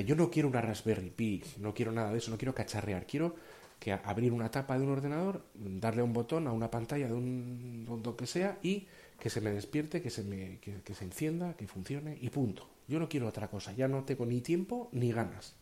Yo 0.05 0.17
no 0.17 0.31
quiero 0.31 0.49
una 0.49 0.61
Raspberry 0.61 1.11
Pi, 1.11 1.43
no 1.59 1.73
quiero 1.73 1.93
nada 1.93 2.11
de 2.11 2.19
eso, 2.19 2.31
no 2.31 2.39
quiero 2.39 2.55
cacharrear, 2.55 3.07
quiero 3.07 3.37
que 3.79 3.93
abrir 3.93 4.33
una 4.33 4.51
tapa 4.51 4.77
de 4.77 4.85
un 4.85 4.93
ordenador, 4.93 5.45
darle 5.55 6.03
un 6.03 6.13
botón 6.13 6.47
a 6.47 6.53
una 6.53 6.71
pantalla 6.71 7.07
de 7.07 7.15
un, 7.15 7.87
lo 8.05 8.17
que 8.17 8.27
sea 8.27 8.59
y 8.63 8.87
que 9.19 9.31
se 9.31 9.41
me 9.41 9.51
despierte, 9.51 10.03
que 10.03 10.11
se, 10.11 10.23
me, 10.23 10.59
que, 10.59 10.95
se 10.95 11.05
encienda, 11.05 11.55
que 11.55 11.67
funcione 11.67 12.19
y 12.21 12.29
punto. 12.31 12.69
Yo 12.89 12.99
no 12.99 13.09
quiero 13.09 13.29
otra 13.29 13.49
cosa, 13.49 13.73
ya 13.73 13.87
no 13.87 14.05
tengo 14.05 14.27
ni 14.27 14.41
tiempo 14.41 14.89
ni 14.93 15.13
ganas. 15.13 15.55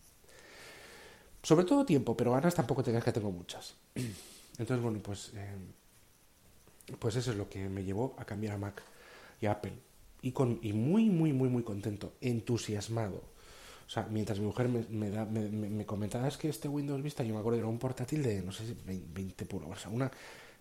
Sobre 1.42 1.64
todo 1.64 1.84
tiempo, 1.84 2.16
pero 2.16 2.32
ganas 2.32 2.54
tampoco 2.54 2.82
te 2.82 2.90
creas 2.90 3.04
que 3.04 3.12
tengo 3.12 3.30
muchas. 3.30 3.74
Entonces, 4.58 4.82
bueno, 4.82 4.98
pues, 5.02 5.32
eh, 5.34 5.56
pues 6.98 7.16
eso 7.16 7.32
es 7.32 7.36
lo 7.36 7.48
que 7.48 7.68
me 7.68 7.84
llevó 7.84 8.16
a 8.18 8.24
cambiar 8.24 8.54
a 8.54 8.58
Mac 8.58 8.82
y 9.40 9.46
a 9.46 9.52
Apple. 9.52 9.87
Y, 10.22 10.32
con, 10.32 10.58
y 10.62 10.72
muy, 10.72 11.10
muy, 11.10 11.32
muy, 11.32 11.48
muy 11.48 11.62
contento, 11.62 12.14
entusiasmado. 12.20 13.22
O 13.86 13.90
sea, 13.90 14.06
mientras 14.10 14.38
mi 14.38 14.46
mujer 14.46 14.68
me, 14.68 14.84
me, 14.90 15.10
da, 15.10 15.24
me, 15.24 15.48
me- 15.48 15.70
me 15.70 15.86
comentaba, 15.86 16.28
es 16.28 16.36
que 16.36 16.48
este 16.48 16.68
Windows 16.68 17.02
Vista, 17.02 17.24
yo 17.24 17.34
me 17.34 17.40
acuerdo, 17.40 17.58
era 17.58 17.68
un 17.68 17.78
portátil 17.78 18.22
de, 18.22 18.42
no 18.42 18.52
sé, 18.52 18.66
si 18.66 18.76
20, 18.86 19.06
20 19.14 19.46
pulgadas, 19.46 19.78
o 19.78 19.80
sea, 19.82 19.90
una 19.90 20.10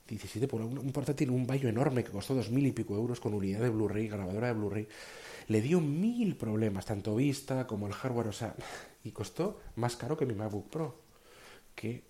17 0.08 0.48
pulgadas, 0.48 0.74
un, 0.78 0.92
portátil, 0.94 1.30
un 1.32 1.46
vallo 1.48 1.68
enorme 1.70 2.04
que 2.04 2.12
costó 2.12 2.36
dos 2.36 2.50
mil 2.52 2.66
y 2.68 2.72
pico 2.72 2.96
euros 2.96 3.20
con 3.20 3.34
unidad 3.34 3.62
de 3.62 3.70
Blu-ray, 3.70 4.08
grabadora 4.08 4.48
de 4.48 4.54
Blu-ray. 4.54 4.88
Le 5.48 5.62
dio 5.62 5.82
mil 5.82 6.36
problemas, 6.38 6.86
tanto 6.86 7.16
Vista 7.16 7.68
como 7.68 7.88
el 7.88 7.94
hardware, 7.94 8.28
o 8.28 8.34
sea, 8.34 8.56
y 9.04 9.12
costó 9.12 9.60
más 9.76 9.96
caro 9.98 10.18
que 10.18 10.26
mi 10.26 10.36
MacBook 10.36 10.70
Pro. 10.70 10.96
Que, 11.76 12.04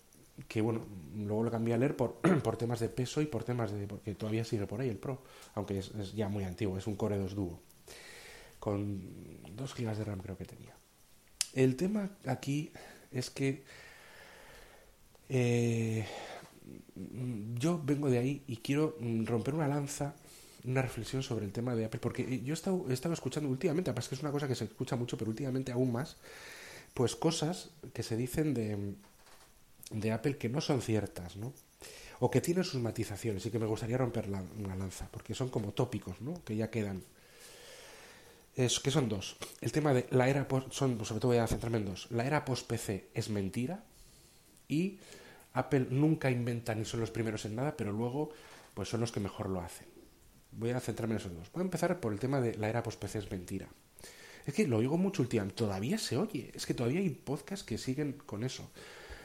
que 0.47 0.61
bueno, 0.61 0.85
luego 1.15 1.43
lo 1.43 1.51
cambié 1.51 1.73
a 1.73 1.77
leer 1.77 1.95
por, 1.95 2.15
por 2.43 2.57
temas 2.57 2.79
de 2.79 2.89
peso 2.89 3.21
y 3.21 3.25
por 3.25 3.43
temas 3.43 3.71
de. 3.71 3.87
porque 3.87 4.13
todavía 4.13 4.43
sigue 4.43 4.67
por 4.67 4.81
ahí 4.81 4.89
el 4.89 4.97
Pro, 4.97 5.21
aunque 5.55 5.79
es, 5.79 5.91
ya 6.13 6.29
muy 6.29 6.43
antiguo, 6.43 6.77
es 6.77 6.87
un 6.87 6.95
Core 6.95 7.17
2 7.17 7.35
Duo, 7.35 7.59
con 8.59 9.01
2 9.55 9.75
GB 9.75 9.95
de 9.95 10.03
RAM 10.03 10.19
creo 10.19 10.37
que 10.37 10.45
tenía. 10.45 10.75
el 11.53 11.75
tema 11.75 12.11
aquí 12.25 12.71
es 13.11 13.29
que 13.29 13.63
eh, 15.29 16.05
yo 17.55 17.81
vengo 17.83 18.09
de 18.09 18.17
ahí 18.19 18.43
y 18.47 18.57
quiero 18.57 18.97
romper 19.25 19.55
una 19.55 19.67
lanza, 19.67 20.15
una 20.63 20.81
reflexión 20.81 21.23
sobre 21.23 21.45
el 21.45 21.51
tema 21.51 21.75
de 21.75 21.85
Apple, 21.85 21.99
porque 21.99 22.41
yo 22.43 22.53
he 22.53 22.53
estado, 22.53 22.85
he 22.89 22.93
estado 22.93 23.13
escuchando 23.13 23.49
últimamente, 23.49 23.89
además 23.89 24.07
que 24.07 24.15
es 24.15 24.21
una 24.21 24.31
cosa 24.31 24.47
que 24.47 24.55
se 24.55 24.65
escucha 24.65 24.95
mucho, 24.95 25.17
pero 25.17 25.29
últimamente 25.29 25.71
aún 25.71 25.91
más, 25.91 26.17
pues 26.93 27.15
cosas 27.15 27.71
que 27.93 28.03
se 28.03 28.17
dicen 28.17 28.53
de, 28.53 28.95
de 29.91 30.11
Apple 30.11 30.37
que 30.37 30.49
no 30.49 30.61
son 30.61 30.81
ciertas, 30.81 31.37
¿no? 31.37 31.53
O 32.19 32.31
que 32.31 32.41
tienen 32.41 32.63
sus 32.63 32.81
matizaciones 32.81 33.45
y 33.45 33.51
que 33.51 33.59
me 33.59 33.65
gustaría 33.65 33.97
romper 33.97 34.27
la, 34.27 34.43
lanza, 34.75 35.07
porque 35.11 35.35
son 35.35 35.49
como 35.49 35.73
tópicos, 35.73 36.21
¿no? 36.21 36.43
Que 36.43 36.55
ya 36.55 36.69
quedan. 36.69 37.03
Es, 38.55 38.79
que 38.79 38.89
son 38.89 39.07
dos. 39.07 39.37
El 39.61 39.71
tema 39.71 39.93
de 39.93 40.07
la 40.09 40.27
era 40.27 40.47
post, 40.47 40.71
son, 40.71 41.03
sobre 41.05 41.21
todo 41.21 41.31
voy 41.31 41.37
a 41.37 41.47
centrarme 41.47 41.77
en 41.77 41.85
dos. 41.85 42.07
La 42.09 42.25
era 42.25 42.43
post-PC 42.43 43.09
es 43.13 43.29
mentira 43.29 43.83
y 44.67 44.97
Apple 45.53 45.87
nunca 45.91 46.31
inventa 46.31 46.73
ni 46.73 46.85
son 46.85 47.01
los 47.01 47.11
primeros 47.11 47.45
en 47.45 47.55
nada, 47.55 47.77
pero 47.77 47.91
luego 47.91 48.31
pues 48.73 48.89
son 48.89 49.01
los 49.01 49.11
que 49.11 49.19
mejor 49.19 49.49
lo 49.49 49.61
hacen. 49.61 49.87
Voy 50.51 50.71
a 50.71 50.79
centrarme 50.79 51.15
en 51.15 51.19
esos 51.19 51.35
dos. 51.35 51.51
Voy 51.51 51.61
a 51.61 51.65
empezar 51.65 51.99
por 51.99 52.13
el 52.13 52.19
tema 52.19 52.41
de 52.41 52.55
la 52.55 52.67
era 52.67 52.81
post-PC 52.81 53.19
es 53.19 53.31
mentira. 53.31 53.67
Es 54.47 54.53
que 54.53 54.65
lo 54.65 54.77
oigo 54.77 54.97
mucho 54.97 55.21
últimamente, 55.21 55.57
todavía 55.57 55.99
se 55.99 56.17
oye, 56.17 56.51
es 56.55 56.65
que 56.65 56.73
todavía 56.73 56.99
hay 56.99 57.09
podcasts 57.09 57.65
que 57.65 57.77
siguen 57.77 58.13
con 58.13 58.43
eso. 58.43 58.71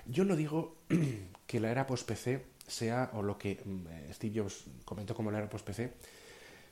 Yo 0.06 0.24
no 0.24 0.36
digo 0.36 0.76
que 1.46 1.60
la 1.60 1.70
era 1.70 1.86
post-PC 1.86 2.44
sea, 2.66 3.10
o 3.14 3.22
lo 3.22 3.38
que 3.38 3.60
mm, 3.64 4.12
Steve 4.12 4.40
Jobs 4.40 4.64
comentó 4.84 5.14
como 5.14 5.30
la 5.30 5.38
era 5.38 5.48
post-PC, 5.48 5.92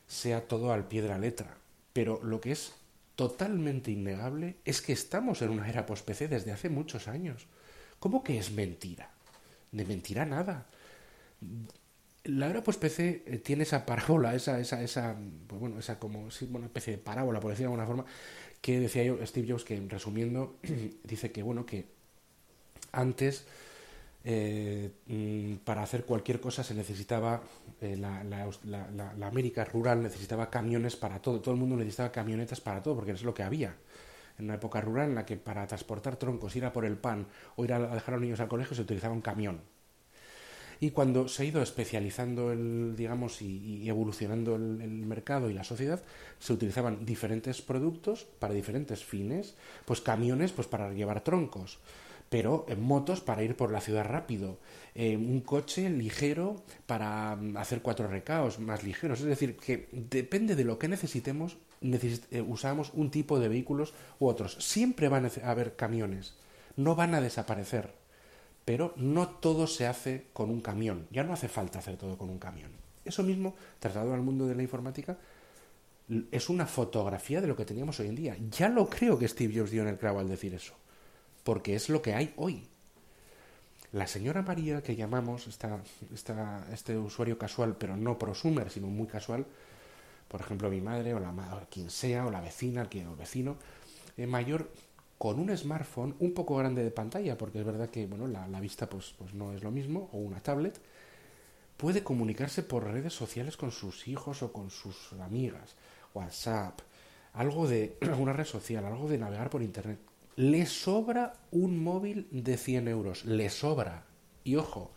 sea 0.07 0.47
todo 0.47 0.73
al 0.73 0.89
pie 0.89 1.03
de 1.03 1.09
la 1.09 1.19
letra. 1.19 1.57
Pero 1.93 2.21
lo 2.23 2.41
que 2.41 2.53
es 2.53 2.73
totalmente 3.17 3.91
innegable 3.91 4.57
es 4.65 4.81
que 4.81 4.93
estamos 4.93 5.43
en 5.43 5.51
una 5.51 5.69
era 5.69 5.87
post-PC 5.87 6.29
desde 6.29 6.53
hace 6.53 6.69
muchos 6.69 7.09
años. 7.09 7.47
¿Cómo 7.99 8.25
que 8.25 8.39
es 8.39 8.51
mentira? 8.51 9.11
De 9.73 9.85
mentira 9.85 10.25
nada. 10.25 10.67
La 12.25 12.49
era 12.49 12.63
post-PC 12.63 13.25
eh, 13.27 13.39
tiene 13.39 13.65
esa 13.65 13.87
parábola, 13.87 14.35
esa, 14.35 14.59
esa, 14.59 14.83
esa, 14.83 15.17
pues 15.47 15.61
bueno, 15.61 15.79
esa 15.79 15.99
como, 15.99 16.31
sí, 16.31 16.51
especie 16.65 16.95
de 16.95 16.99
parábola, 16.99 17.41
por 17.41 17.51
decirlo 17.51 17.71
de 17.71 17.81
alguna 17.81 17.87
forma, 17.87 18.05
que 18.61 18.81
decía 18.81 19.05
yo, 19.05 19.19
Steve 19.27 19.51
Jobs, 19.51 19.65
que 19.65 19.81
resumiendo, 19.89 20.59
dice 21.05 21.33
que, 21.33 21.43
bueno, 21.43 21.67
que 21.67 21.87
antes 22.93 23.47
eh, 24.23 24.91
mm, 25.07 25.65
para 25.65 25.83
hacer 25.83 26.05
cualquier 26.05 26.41
cosa 26.41 26.63
se 26.63 26.75
necesitaba 26.75 27.41
eh, 27.81 27.97
la, 27.97 29.27
América 29.27 29.65
rural 29.65 30.03
necesitaba 30.03 30.51
camiones 30.51 30.95
para 30.97 31.23
todo 31.23 31.41
todo 31.41 31.55
el 31.55 31.61
mundo 31.61 31.77
necesitaba 31.77 32.13
camionetas 32.13 32.61
para 32.61 32.83
todo 32.83 32.97
porque 32.97 33.13
es 33.13 33.23
lo 33.23 33.33
que 33.33 33.43
había. 33.43 33.77
En 34.39 34.47
una 34.47 34.55
época 34.55 34.81
rural 34.81 35.11
en 35.11 35.15
la 35.15 35.27
que 35.27 35.37
para 35.37 35.67
transportar 35.67 36.17
troncos 36.17 36.57
ir 36.57 36.65
a 36.65 36.73
por 36.73 36.85
el 36.85 36.97
pan 36.97 37.27
o 37.57 37.65
ir 37.65 37.73
a 37.73 37.79
dejar 37.79 38.15
a 38.15 38.17
los 38.17 38.23
niños 38.23 38.41
al 38.41 38.49
colegio 38.49 38.75
se 38.77 38.83
utilizaba 38.83 39.15
un 39.15 39.21
camión. 39.21 39.61
Y 40.83 40.93
cuando 40.93 41.29
se 41.29 41.43
ha 41.43 41.47
ido 41.47 41.63
especializando 41.63 42.53
el 42.53 42.95
digamos 42.97 43.43
y, 43.43 43.83
y 43.83 43.89
evolucionando 43.89 44.57
el, 44.57 44.81
el, 44.81 45.07
mercado 45.07 45.51
y 45.51 45.55
la 45.55 45.65
sociedad 45.65 46.03
se 46.39 46.53
utilizaban 46.55 47.05
diferentes 47.05 47.61
productos 47.61 48.25
para 48.39 48.55
diferentes 48.55 49.05
fines 49.05 49.57
pues 49.85 50.01
camiones 50.01 50.53
pues 50.53 50.69
para 50.69 50.91
llevar 50.93 51.23
troncos 51.23 51.79
pero 52.31 52.65
en 52.69 52.81
motos 52.81 53.21
para 53.21 53.43
ir 53.43 53.57
por 53.57 53.73
la 53.73 53.81
ciudad 53.81 54.05
rápido, 54.05 54.59
eh, 54.95 55.17
un 55.17 55.41
coche 55.41 55.91
ligero 55.91 56.63
para 56.87 57.35
mm, 57.35 57.57
hacer 57.57 57.83
cuatro 57.83 58.07
recaos 58.07 58.61
más 58.61 58.85
ligeros. 58.85 59.19
Es 59.21 59.27
decir, 59.27 59.57
que 59.57 59.89
depende 59.93 60.55
de 60.55 60.65
lo 60.65 60.79
que 60.79 60.87
necesitemos, 60.87 61.59
necesit 61.81 62.33
eh, 62.33 62.41
usamos 62.41 62.93
un 62.95 63.11
tipo 63.11 63.41
de 63.41 63.49
vehículos 63.49 63.93
u 64.21 64.29
otros. 64.29 64.57
Siempre 64.61 65.09
van 65.09 65.27
a 65.27 65.51
haber 65.51 65.75
camiones, 65.75 66.37
no 66.77 66.95
van 66.95 67.15
a 67.15 67.21
desaparecer, 67.21 67.93
pero 68.65 68.95
no 68.97 69.29
todo 69.29 69.67
se 69.67 69.89
hace 69.89 70.29
con 70.33 70.51
un 70.51 70.61
camión. 70.61 71.09
Ya 71.11 71.25
no 71.25 71.33
hace 71.33 71.49
falta 71.49 71.81
hacer 71.81 71.97
todo 71.97 72.17
con 72.17 72.31
un 72.31 72.39
camión. 72.39 72.71
Eso 73.05 73.25
mismo, 73.25 73.57
trasladado 73.81 74.15
al 74.15 74.23
mundo 74.23 74.47
de 74.47 74.55
la 74.55 74.63
informática, 74.63 75.19
es 76.31 76.49
una 76.49 76.67
fotografía 76.67 77.41
de 77.41 77.49
lo 77.49 77.57
que 77.57 77.65
teníamos 77.65 77.99
hoy 77.99 78.07
en 78.07 78.15
día. 78.15 78.37
Ya 78.53 78.69
lo 78.69 78.89
creo 78.89 79.19
que 79.19 79.27
Steve 79.27 79.59
Jobs 79.59 79.73
dio 79.73 79.83
en 79.83 79.89
el 79.89 79.99
clavo 79.99 80.21
al 80.21 80.29
decir 80.29 80.55
eso 80.55 80.75
porque 81.45 81.75
es 81.75 81.89
lo 81.89 82.03
que 82.03 82.15
hay 82.15 82.33
hoy. 82.37 82.67
La 83.93 84.07
señora 84.07 84.43
María 84.43 84.83
que 84.83 84.95
llamamos, 84.95 85.49
esta, 85.49 85.81
esta, 86.15 86.65
este 86.73 86.97
usuario 86.97 87.39
casual, 87.39 87.77
pero 87.77 87.97
no 87.97 88.19
prosumer, 88.19 88.71
sino 88.71 88.87
muy 88.87 89.09
casual, 89.09 89.47
por 90.29 90.41
ejemplo 90.41 90.71
mi 90.71 90.81
madre 90.81 91.13
o 91.13 91.19
la 91.19 91.31
o 91.31 91.67
quien 91.69 91.91
sea, 91.91 92.27
o 92.27 92.31
la 92.31 92.41
vecina, 92.41 92.83
o 92.83 92.97
el 92.97 93.17
vecino, 93.17 93.57
eh, 94.17 94.27
mayor, 94.27 94.71
con 95.19 95.41
un 95.41 95.57
smartphone 95.57 96.15
un 96.21 96.33
poco 96.33 96.57
grande 96.57 96.85
de 96.85 96.91
pantalla, 96.93 97.37
porque 97.37 97.59
es 97.59 97.65
verdad 97.65 97.91
que 97.91 98.07
bueno, 98.07 98.29
la, 98.29 98.47
la 98.47 98.61
vista 98.61 98.89
pues, 98.89 99.15
pues 99.19 99.35
no 99.35 99.53
es 99.53 99.63
lo 99.65 99.73
mismo, 99.73 100.09
o 100.13 100.19
una 100.19 100.41
tablet, 100.41 100.81
puede 101.77 102.05
comunicarse 102.05 102.63
por 102.63 102.85
redes 102.85 103.13
sociales 103.13 103.57
con 103.57 103.73
sus 103.73 104.07
hijos 104.07 104.43
o 104.43 104.53
con 104.53 104.71
sus 104.71 105.15
amigas, 105.15 105.75
WhatsApp, 106.15 106.79
algo 107.33 107.67
de 107.67 107.97
alguna 108.03 108.33
red 108.33 108.45
social, 108.45 108.85
algo 108.85 109.09
de 109.09 109.19
navegar 109.19 109.51
por 109.51 109.63
internet 109.63 109.99
le 110.37 110.67
sobra 110.67 111.35
un 111.51 111.83
móvil 111.83 112.27
de 112.31 112.57
100 112.57 112.89
euros, 112.89 113.25
le 113.25 113.51
sobra. 113.51 114.05
Y 114.45 114.57
ojo, 114.57 114.93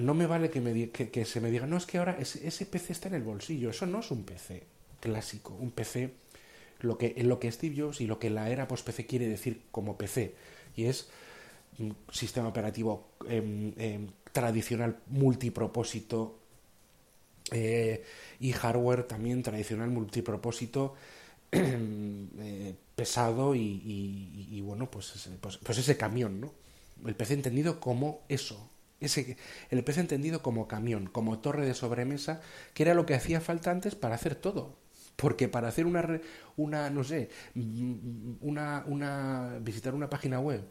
no 0.00 0.14
me 0.14 0.26
vale 0.26 0.50
que, 0.50 0.60
me, 0.60 0.90
que, 0.90 1.10
que 1.10 1.24
se 1.24 1.40
me 1.40 1.50
diga, 1.50 1.66
no, 1.66 1.76
es 1.76 1.86
que 1.86 1.98
ahora 1.98 2.16
ese, 2.18 2.46
ese, 2.46 2.66
PC 2.66 2.92
está 2.92 3.08
en 3.08 3.14
el 3.14 3.22
bolsillo, 3.22 3.70
eso 3.70 3.86
no 3.86 4.00
es 4.00 4.10
un 4.10 4.24
PC 4.24 4.64
clásico, 5.00 5.54
un 5.54 5.70
PC, 5.70 6.12
lo 6.80 6.98
que, 6.98 7.14
lo 7.22 7.38
que 7.38 7.50
Steve 7.52 7.74
Jobs 7.76 8.00
y 8.00 8.06
lo 8.06 8.18
que 8.18 8.30
la 8.30 8.50
era 8.50 8.68
post-PC 8.68 9.06
quiere 9.06 9.28
decir 9.28 9.62
como 9.70 9.96
PC, 9.96 10.34
y 10.76 10.84
es 10.84 11.08
un 11.78 11.96
sistema 12.10 12.48
operativo 12.48 13.08
eh, 13.28 13.72
eh, 13.76 14.06
tradicional 14.32 14.98
multipropósito 15.06 16.38
eh, 17.50 18.04
y 18.40 18.52
hardware 18.52 19.04
también 19.04 19.42
tradicional 19.42 19.90
multipropósito 19.90 20.94
eh, 21.52 22.74
pesado 22.94 23.54
y, 23.54 24.60
bueno, 24.64 24.90
pues 24.90 25.14
ese, 25.14 25.30
pues, 25.40 25.58
pues 25.58 25.78
ese 25.78 25.96
camión, 25.96 26.40
¿no? 26.40 26.52
El 27.06 27.14
PC 27.14 27.34
entendido 27.34 27.78
como 27.80 28.22
eso, 28.28 28.70
ese, 29.00 29.36
el 29.70 29.84
PC 29.84 30.00
entendido 30.00 30.42
como 30.42 30.66
camión, 30.66 31.06
como 31.06 31.38
torre 31.38 31.64
de 31.64 31.74
sobremesa, 31.74 32.40
que 32.74 32.82
era 32.82 32.94
lo 32.94 33.06
que 33.06 33.14
hacía 33.14 33.40
falta 33.40 33.70
antes 33.70 33.94
para 33.94 34.16
hacer 34.16 34.34
todo. 34.34 34.76
Porque 35.16 35.48
para 35.48 35.68
hacer 35.68 35.86
una, 35.86 36.20
una 36.56 36.90
no 36.90 37.02
sé, 37.02 37.28
una, 37.54 38.84
una, 38.86 39.58
visitar 39.60 39.94
una 39.94 40.10
página 40.10 40.40
web, 40.40 40.62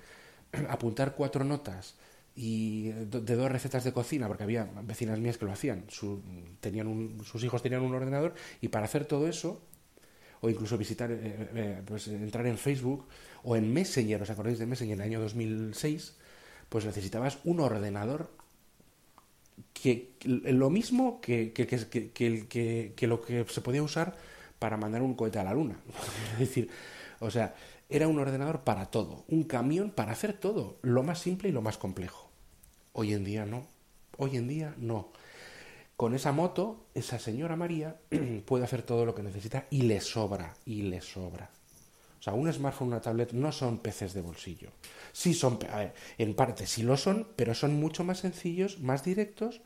apuntar 0.70 1.16
cuatro 1.16 1.44
notas 1.44 1.96
y 2.36 2.90
de 2.92 3.36
dos 3.36 3.52
recetas 3.52 3.84
de 3.84 3.94
cocina, 3.94 4.28
porque 4.28 4.44
había 4.44 4.70
vecinas 4.84 5.20
mías 5.20 5.38
que 5.38 5.46
lo 5.46 5.52
hacían, 5.52 5.86
su, 5.88 6.22
tenían 6.60 6.88
un, 6.88 7.24
sus 7.26 7.44
hijos 7.44 7.64
tenían 7.64 7.82
un 7.82 7.96
ordenador, 7.96 8.36
y 8.62 8.68
para 8.68 8.86
hacer 8.86 9.06
todo 9.06 9.28
eso 9.28 9.67
o 10.41 10.50
incluso 10.50 10.77
visitar, 10.77 11.12
eh, 11.12 11.50
eh, 11.56 11.82
pues 11.86 12.08
entrar 12.08 12.46
en 12.48 12.58
Facebook 12.58 13.06
o 13.44 13.56
en 13.56 13.72
Messenger, 13.72 14.22
¿os 14.22 14.29
acordáis 14.29 14.60
de 14.60 14.65
Messenger 14.65 14.96
en 14.96 15.01
el 15.01 15.08
año 15.08 15.20
2006? 15.22 16.15
Pues 16.70 16.86
necesitabas 16.86 17.39
un 17.44 17.60
ordenador 17.60 18.29
que, 19.74 20.13
lo 20.24 20.70
mismo 20.70 21.22
que, 21.22 21.53
que, 21.53 21.65
que, 21.65 22.94
que, 22.96 23.08
lo 23.08 23.22
que 23.22 23.46
se 23.48 23.62
podía 23.62 23.84
usar 23.84 24.15
para 24.60 24.77
mandar 24.77 25.01
un 25.01 25.15
cohete 25.15 25.39
a 25.39 25.44
la 25.44 25.53
luna. 25.53 25.77
es 26.34 26.39
decir, 26.39 26.70
o 27.20 27.32
sea, 27.32 27.56
era 27.89 28.08
un 28.08 28.20
ordenador 28.20 28.62
para 28.62 28.88
todo, 28.88 29.24
un 29.27 29.44
camión 29.44 29.91
para 29.91 30.12
hacer 30.12 30.34
todo, 30.34 30.77
lo 30.82 31.03
más 31.03 31.20
simple 31.20 31.50
y 31.50 31.51
lo 31.51 31.62
más 31.62 31.77
complejo. 31.77 32.29
Hoy 32.94 33.13
en 33.13 33.24
día 33.24 33.46
no, 33.46 33.67
hoy 34.17 34.38
en 34.38 34.48
día 34.48 34.75
no 34.77 35.12
con 35.98 36.13
esa 36.13 36.32
moto, 36.32 36.86
esa 36.94 37.18
señora 37.18 37.56
María 37.56 38.00
puede 38.46 38.63
hacer 38.63 38.84
todo 38.84 39.04
lo 39.04 39.16
que 39.16 39.24
necesita 39.24 39.66
y 39.72 39.82
le 39.82 40.00
sobra, 40.00 40.54
y 40.63 40.84
le 40.84 41.01
sobra. 41.01 41.50
O 42.20 42.24
sea, 42.24 42.34
un 42.34 42.51
smartphone, 42.54 42.89
una 42.89 43.01
tablet 43.01 43.34
no 43.34 43.51
son 43.51 43.80
peces 43.80 44.13
de 44.13 44.22
bolsillo. 44.22 44.70
Sí 45.12 45.34
son, 45.34 45.58
en 46.18 46.36
parte 46.36 46.68
sí 46.68 46.84
lo 46.84 46.98
son, 46.98 47.27
pero 47.36 47.56
son 47.56 47.80
mucho 47.80 48.04
más 48.04 48.20
sencillos, 48.20 48.80
más 48.80 49.04
directos, 49.04 49.62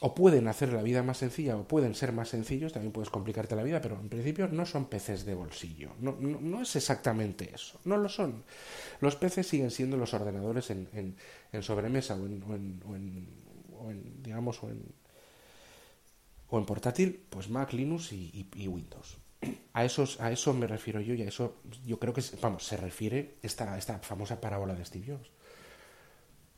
o 0.00 0.14
pueden 0.14 0.48
hacer 0.48 0.72
la 0.72 0.82
vida 0.82 1.02
más 1.02 1.18
sencilla, 1.18 1.56
o 1.56 1.66
pueden 1.66 1.94
ser 1.94 2.12
más 2.12 2.28
sencillos, 2.28 2.74
también 2.74 2.92
puedes 2.92 3.08
complicarte 3.08 3.56
la 3.56 3.62
vida, 3.62 3.80
pero 3.80 3.98
en 3.98 4.10
principio 4.10 4.48
no 4.48 4.66
son 4.66 4.86
peces 4.86 5.24
de 5.24 5.34
bolsillo. 5.34 5.92
No, 6.00 6.16
no, 6.20 6.60
es 6.60 6.76
exactamente 6.76 7.50
eso, 7.54 7.80
no 7.84 7.96
lo 7.96 8.10
son. 8.10 8.44
Los 9.00 9.16
peces 9.16 9.46
siguen 9.46 9.70
siendo 9.70 9.96
los 9.96 10.12
ordenadores 10.12 10.68
en, 10.70 10.88
en, 10.92 11.16
en 11.52 11.62
sobremesa 11.62 12.14
o 12.14 12.26
en, 12.26 12.82
o 12.86 12.94
en 13.90 14.22
digamos, 14.22 14.62
o 14.62 14.68
en 14.68 14.82
o 16.48 16.58
en 16.58 16.66
portátil, 16.66 17.24
pues 17.30 17.48
Mac, 17.48 17.72
Linux 17.72 18.12
y, 18.12 18.48
Windows. 18.66 19.18
A, 19.72 19.84
esos, 19.84 20.20
a 20.20 20.32
eso 20.32 20.54
me 20.54 20.66
refiero 20.66 21.00
yo 21.00 21.14
y 21.14 21.22
a 21.22 21.28
eso 21.28 21.56
yo 21.84 21.98
creo 21.98 22.14
que, 22.14 22.22
vamos, 22.40 22.64
se 22.64 22.76
refiere 22.76 23.36
esta, 23.42 23.76
esta 23.76 23.98
famosa 23.98 24.40
parábola 24.40 24.74
de 24.74 24.84
Steve 24.84 25.12
Jobs. 25.12 25.30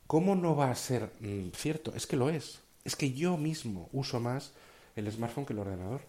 ¿Cómo 0.07 0.35
no 0.35 0.55
va 0.55 0.71
a 0.71 0.75
ser 0.75 1.11
mm, 1.19 1.49
cierto? 1.53 1.93
Es 1.95 2.07
que 2.07 2.15
lo 2.15 2.29
es. 2.29 2.61
Es 2.85 2.95
que 2.95 3.11
yo 3.11 3.35
mismo 3.37 3.89
uso 3.91 4.19
más 4.21 4.53
el 4.95 5.11
smartphone 5.11 5.45
que 5.45 5.53
el 5.53 5.59
ordenador. 5.59 6.01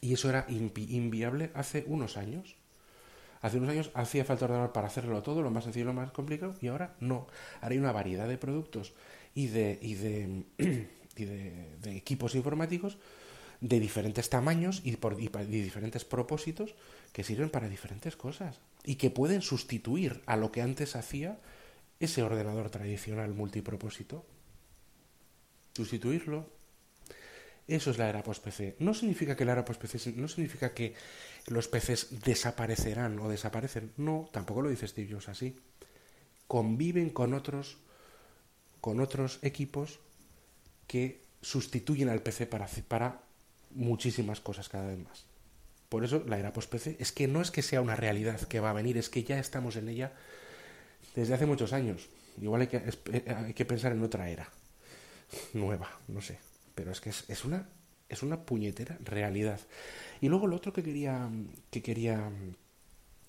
Y 0.00 0.12
eso 0.12 0.28
era 0.28 0.44
invi 0.48 0.96
inviable 0.96 1.50
hace 1.54 1.84
unos 1.86 2.16
años. 2.16 2.56
Hace 3.40 3.58
unos 3.58 3.70
años 3.70 3.90
hacía 3.94 4.24
falta 4.24 4.46
ordenador 4.46 4.72
para 4.72 4.88
hacerlo 4.88 5.22
todo, 5.22 5.42
lo 5.42 5.50
más 5.50 5.64
sencillo 5.64 5.84
y 5.84 5.86
lo 5.86 5.92
más 5.92 6.10
complicado, 6.10 6.54
y 6.60 6.66
ahora 6.66 6.96
no. 7.00 7.26
Ahora 7.60 7.72
hay 7.72 7.78
una 7.78 7.92
variedad 7.92 8.26
de 8.26 8.38
productos 8.38 8.94
y 9.34 9.46
de, 9.46 10.44
y 11.16 11.24
de, 11.24 11.96
equipos 11.96 12.34
informáticos 12.34 12.98
de 13.60 13.80
diferentes 13.80 14.28
tamaños 14.28 14.82
y, 14.84 14.96
por, 14.96 15.20
y 15.20 15.28
diferentes 15.46 16.04
propósitos 16.04 16.74
que 17.12 17.24
sirven 17.24 17.50
para 17.50 17.68
diferentes 17.68 18.16
cosas 18.16 18.60
y 18.84 18.96
que 18.96 19.10
pueden 19.10 19.42
sustituir 19.42 20.22
a 20.26 20.36
lo 20.36 20.52
que 20.52 20.62
antes 20.62 20.94
hacía 20.94 21.38
ese 22.00 22.22
ordenador 22.22 22.70
tradicional 22.70 23.32
multipropósito. 23.34 24.24
Sustituirlo. 25.74 26.48
Eso 27.66 27.90
es 27.90 27.98
la 27.98 28.08
era 28.08 28.22
post-PC. 28.22 28.76
No 28.78 28.94
significa 28.94 29.34
que 29.34 29.44
la 29.44 29.52
era 29.52 29.64
post-PC, 29.64 30.12
no 30.12 30.28
significa 30.28 30.72
que 30.72 30.94
los 31.46 31.66
PCs 31.66 32.22
desaparecerán 32.22 33.18
o 33.18 33.28
desaparecen. 33.28 33.92
No, 33.96 34.28
tampoco 34.32 34.62
lo 34.62 34.70
dice 34.70 34.86
Steve 34.86 35.12
Jobs 35.12 35.28
así. 35.28 35.56
Conviven 36.46 37.10
con 37.10 37.34
otros, 37.34 37.78
con 38.80 39.00
otros 39.00 39.40
equipos 39.42 39.98
que 40.86 41.22
sustituyen 41.40 42.08
al 42.08 42.22
PC 42.22 42.46
para, 42.46 42.66
para 42.88 43.20
muchísimas 43.70 44.40
cosas 44.40 44.68
cada 44.68 44.88
vez 44.88 44.98
más. 44.98 45.24
Por 45.88 46.04
eso 46.04 46.24
la 46.26 46.38
era 46.38 46.52
post-PC 46.52 46.96
es 46.98 47.12
que 47.12 47.28
no 47.28 47.40
es 47.40 47.50
que 47.50 47.62
sea 47.62 47.80
una 47.80 47.96
realidad 47.96 48.40
que 48.40 48.60
va 48.60 48.70
a 48.70 48.74
venir, 48.74 48.96
es 48.98 49.08
que 49.08 49.22
ya 49.22 49.38
estamos 49.38 49.76
en 49.76 49.88
ella 49.88 50.12
desde 51.14 51.34
hace 51.34 51.46
muchos 51.46 51.72
años. 51.72 52.08
Igual 52.40 52.62
hay 52.62 52.66
que, 52.66 52.76
eh, 52.76 53.34
hay 53.34 53.54
que 53.54 53.64
pensar 53.64 53.92
en 53.92 54.02
otra 54.02 54.28
era 54.28 54.50
nueva, 55.52 55.88
no 56.08 56.20
sé. 56.20 56.38
Pero 56.74 56.90
es 56.90 57.00
que 57.00 57.10
es, 57.10 57.24
es 57.28 57.44
una 57.44 57.68
es 58.08 58.22
una 58.22 58.42
puñetera 58.42 58.98
realidad. 59.02 59.60
Y 60.20 60.28
luego 60.28 60.46
lo 60.46 60.56
otro 60.56 60.72
que 60.72 60.82
quería 60.82 61.28
que 61.70 61.82
quería 61.82 62.30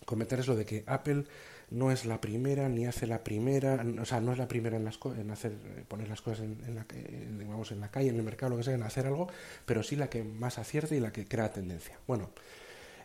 comentar 0.06 0.40
es 0.40 0.48
lo 0.48 0.56
de 0.56 0.66
que 0.66 0.84
Apple 0.88 1.26
no 1.70 1.92
es 1.92 2.06
la 2.06 2.22
primera 2.22 2.70
ni 2.70 2.86
hace 2.86 3.08
la 3.08 3.24
primera, 3.24 3.86
o 4.02 4.06
sea, 4.06 4.22
no 4.22 4.32
es 4.32 4.38
la 4.38 4.48
primera 4.48 4.78
en 4.78 4.86
las 4.86 5.00
en 5.18 5.32
hacer 5.32 5.52
eh, 5.52 5.84
poner 5.88 6.08
las 6.08 6.22
cosas 6.22 6.42
en, 6.42 6.76
la 6.76 6.86
en, 6.94 7.40
digamos, 7.40 7.72
en 7.72 7.82
la 7.82 7.92
calle, 7.92 8.10
en 8.10 8.16
el 8.16 8.24
mercado, 8.24 8.52
lo 8.52 8.58
que 8.58 8.64
sea, 8.64 8.74
en 8.74 8.84
hacer 8.84 9.06
algo, 9.06 9.28
pero 9.66 9.84
sí 9.84 9.96
la 9.96 10.10
que 10.10 10.24
más 10.24 10.58
acierta 10.58 10.96
y 10.96 11.00
la 11.00 11.12
que 11.12 11.28
crea 11.28 11.52
tendencia. 11.52 12.00
Bueno, 12.08 12.30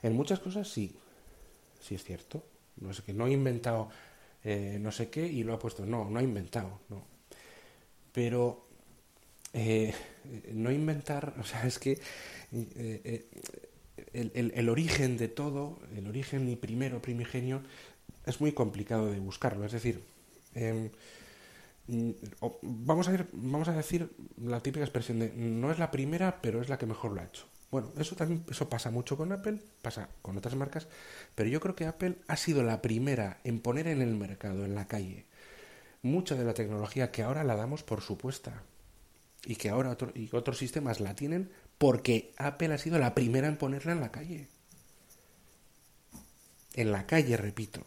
en 0.02 0.14
muchas 0.14 0.38
cosas 0.38 0.69
sí, 0.69 0.95
sí 1.81 1.95
es 1.97 2.04
cierto. 2.04 2.45
No 2.76 2.90
es 2.90 3.00
que 3.02 3.12
no 3.12 3.26
ha 3.26 3.31
inventado 3.31 3.90
eh, 4.45 4.78
no 4.81 4.90
sé 4.90 5.09
qué 5.09 5.26
y 5.26 5.45
lo 5.45 5.54
ha 5.54 5.59
puesto. 5.59 5.87
No, 5.87 6.09
no 6.09 6.19
ha 6.19 6.23
inventado, 6.23 6.81
no. 6.88 7.04
Pero 8.12 8.64
eh, 9.52 9.95
no 10.52 10.71
inventar, 10.71 11.35
o 11.40 11.45
sea, 11.45 11.66
es 11.66 11.78
que 11.78 11.99
el, 14.12 14.69
origen 14.69 15.16
de 15.16 15.28
todo, 15.28 15.78
el 15.97 16.07
origen 16.09 16.49
y 16.49 16.57
primero 16.57 17.02
primigenio, 17.02 17.62
es 18.26 18.40
muy 18.40 18.52
complicado 18.52 19.11
de 19.11 19.21
buscarlo. 19.21 19.64
Es 19.66 19.73
decir, 19.73 20.02
em, 20.54 20.90
vamos, 22.62 23.09
a 23.09 23.26
vamos 23.33 23.69
a 23.69 23.73
decir 23.73 24.11
la 24.37 24.61
típica 24.61 24.85
expresión 24.85 25.19
de 25.19 25.33
no 25.35 25.71
es 25.71 25.78
la 25.78 25.90
primera, 25.90 26.40
pero 26.40 26.61
es 26.61 26.69
la 26.69 26.78
que 26.78 26.87
mejor 26.87 27.12
lo 27.12 27.21
ha 27.21 27.25
hecho. 27.25 27.45
Bueno, 27.71 27.90
eso 27.99 28.14
también 28.16 28.45
eso 28.50 28.69
pasa 28.69 28.90
mucho 28.90 29.16
con 29.16 29.33
Apple, 29.33 29.59
pasa 29.81 30.09
con 30.21 30.37
otras 30.37 30.54
marcas, 30.54 30.88
pero 31.35 31.49
yo 31.49 31.59
creo 31.61 31.75
que 31.75 31.87
Apple 31.87 32.16
ha 32.28 32.37
sido 32.37 32.62
la 32.62 32.83
primera 32.83 33.40
en 33.45 33.61
poner 33.61 33.87
en 33.87 34.02
el 34.02 34.14
mercado, 34.14 34.64
en 34.64 34.75
la 34.75 34.87
calle, 34.87 35.25
mucha 36.02 36.35
de 36.37 36.45
la 36.45 36.54
tecnología 36.54 37.12
que 37.12 37.23
ahora 37.23 37.45
la 37.45 37.57
damos 37.57 37.83
por 37.83 38.02
supuesta 38.02 38.62
y 39.47 39.57
que 39.57 39.71
ahora 39.71 39.90
otro- 39.90 40.12
y 40.14 40.28
otros 40.33 40.59
sistemas 40.59 41.00
la 41.00 41.14
tienen 41.16 41.50
porque 41.82 42.32
Apple 42.36 42.72
ha 42.72 42.78
sido 42.78 43.00
la 43.00 43.12
primera 43.12 43.48
en 43.48 43.56
ponerla 43.56 43.90
en 43.90 43.98
la 43.98 44.12
calle. 44.12 44.46
En 46.74 46.92
la 46.92 47.08
calle, 47.08 47.36
repito, 47.36 47.80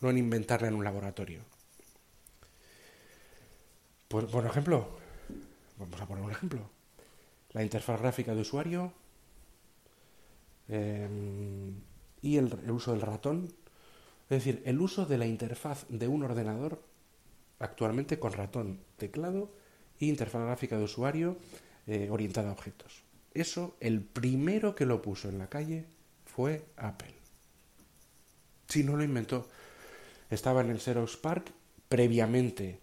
no 0.00 0.10
en 0.10 0.18
inventarla 0.18 0.68
en 0.68 0.76
un 0.76 0.84
laboratorio. 0.84 1.40
Por, 4.06 4.30
por 4.30 4.46
ejemplo, 4.46 4.96
vamos 5.76 6.00
a 6.00 6.06
poner 6.06 6.22
un 6.22 6.30
ejemplo. 6.30 6.70
La 7.50 7.64
interfaz 7.64 8.00
gráfica 8.00 8.32
de 8.32 8.42
usuario 8.42 8.92
eh, 10.68 11.08
y 12.22 12.36
el, 12.36 12.60
el 12.62 12.70
uso 12.70 12.92
del 12.92 13.00
ratón. 13.00 13.52
Es 14.28 14.44
decir, 14.44 14.62
el 14.64 14.80
uso 14.80 15.04
de 15.04 15.18
la 15.18 15.26
interfaz 15.26 15.84
de 15.88 16.06
un 16.06 16.22
ordenador 16.22 16.80
actualmente 17.58 18.20
con 18.20 18.34
ratón, 18.34 18.78
teclado 18.98 19.50
y 19.98 20.08
interfaz 20.08 20.44
gráfica 20.44 20.78
de 20.78 20.84
usuario 20.84 21.38
eh, 21.90 22.08
orientada 22.08 22.50
a 22.50 22.52
objetos. 22.52 23.02
Eso, 23.34 23.76
el 23.80 24.00
primero 24.00 24.76
que 24.76 24.86
lo 24.86 25.02
puso 25.02 25.28
en 25.28 25.38
la 25.38 25.48
calle 25.48 25.86
fue 26.24 26.64
Apple. 26.76 27.12
Si 28.68 28.84
no 28.84 28.94
lo 28.94 29.02
inventó, 29.02 29.48
estaba 30.30 30.60
en 30.60 30.70
el 30.70 30.78
Xerox 30.78 31.16
Park 31.16 31.50
previamente 31.88 32.78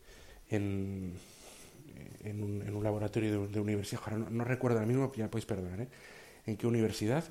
en, 0.49 1.15
un, 2.25 2.83
laboratorio 2.83 3.47
de, 3.47 3.59
universidad, 3.61 4.01
ahora 4.03 4.17
no, 4.29 4.43
recuerdo 4.43 4.79
ahora 4.79 4.87
mismo, 4.87 5.09
ya 5.15 5.31
podéis 5.31 5.45
perdonar, 5.45 5.79
¿eh? 5.79 5.87
en 6.45 6.57
qué 6.57 6.67
universidad, 6.67 7.23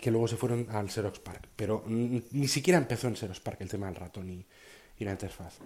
que 0.00 0.10
luego 0.10 0.26
se 0.26 0.36
fueron 0.36 0.66
al 0.70 0.90
Xerox 0.90 1.20
Park, 1.20 1.50
pero 1.54 1.84
ni 1.86 2.48
siquiera 2.48 2.78
empezó 2.78 3.06
en 3.06 3.14
Xerox 3.14 3.38
Park 3.38 3.60
el 3.60 3.68
tema 3.68 3.86
del 3.86 3.94
ratón 3.94 4.28
y 4.28 5.04
la 5.04 5.12
interfaz 5.12 5.60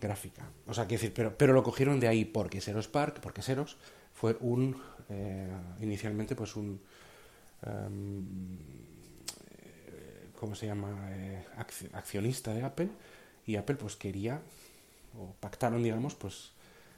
gráfica. 0.00 0.48
O 0.66 0.74
sea, 0.74 0.86
quiero 0.86 1.00
decir, 1.00 1.14
pero, 1.14 1.36
pero 1.36 1.52
lo 1.52 1.62
cogieron 1.62 2.00
de 2.00 2.08
ahí 2.08 2.24
porque 2.24 2.60
Xerox 2.60 2.88
Park, 2.88 3.20
porque 3.20 3.42
Xerox 3.42 3.76
fue 4.12 4.36
un, 4.40 4.80
eh, 5.08 5.48
inicialmente, 5.80 6.34
pues 6.36 6.56
un, 6.56 6.80
eh, 9.58 10.28
¿cómo 10.38 10.54
se 10.54 10.66
llama? 10.66 11.08
Eh, 11.12 11.44
acci- 11.56 11.90
accionista 11.92 12.52
de 12.52 12.62
Apple 12.62 12.88
y 13.46 13.56
Apple 13.56 13.76
pues 13.76 13.96
quería, 13.96 14.40
o 15.18 15.32
pactaron, 15.40 15.82
digamos, 15.82 16.14
pues 16.14 16.52